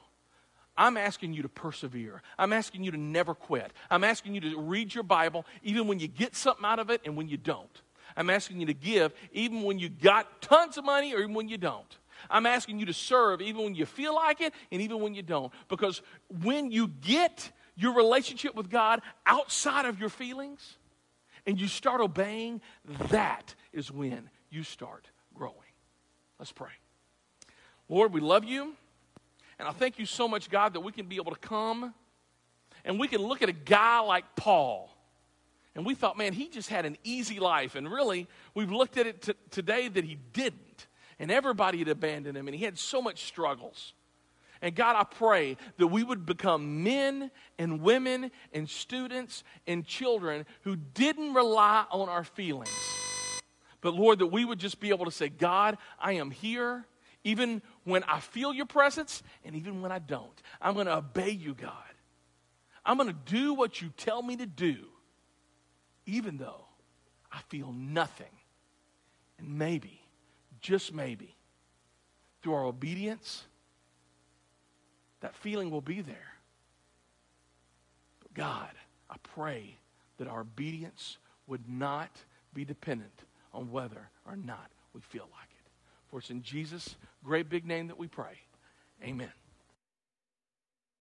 [0.77, 2.21] I'm asking you to persevere.
[2.39, 3.71] I'm asking you to never quit.
[3.89, 7.01] I'm asking you to read your Bible even when you get something out of it
[7.05, 7.81] and when you don't.
[8.15, 11.49] I'm asking you to give even when you got tons of money or even when
[11.49, 11.97] you don't.
[12.29, 15.23] I'm asking you to serve even when you feel like it and even when you
[15.23, 15.51] don't.
[15.69, 16.01] Because
[16.43, 20.77] when you get your relationship with God outside of your feelings
[21.45, 22.61] and you start obeying,
[23.09, 25.55] that is when you start growing.
[26.39, 26.71] Let's pray.
[27.89, 28.73] Lord, we love you.
[29.59, 31.93] And I thank you so much, God, that we can be able to come
[32.83, 34.91] and we can look at a guy like Paul
[35.75, 37.75] and we thought, man, he just had an easy life.
[37.75, 40.87] And really, we've looked at it t- today that he didn't.
[41.17, 43.93] And everybody had abandoned him, and he had so much struggles.
[44.61, 50.45] And God, I pray that we would become men and women and students and children
[50.61, 52.69] who didn't rely on our feelings.
[53.81, 56.85] But Lord, that we would just be able to say, God, I am here
[57.23, 60.41] even when I feel your presence and even when I don't.
[60.61, 61.73] I'm going to obey you, God.
[62.85, 64.77] I'm going to do what you tell me to do
[66.05, 66.65] even though
[67.31, 68.31] I feel nothing.
[69.39, 70.01] And maybe,
[70.59, 71.35] just maybe,
[72.41, 73.45] through our obedience,
[75.21, 76.33] that feeling will be there.
[78.21, 78.71] But God,
[79.09, 79.77] I pray
[80.17, 81.17] that our obedience
[81.47, 82.11] would not
[82.53, 85.71] be dependent on whether or not we feel like it.
[86.09, 88.39] For it's in Jesus' great big name that we pray.
[89.03, 89.31] Amen.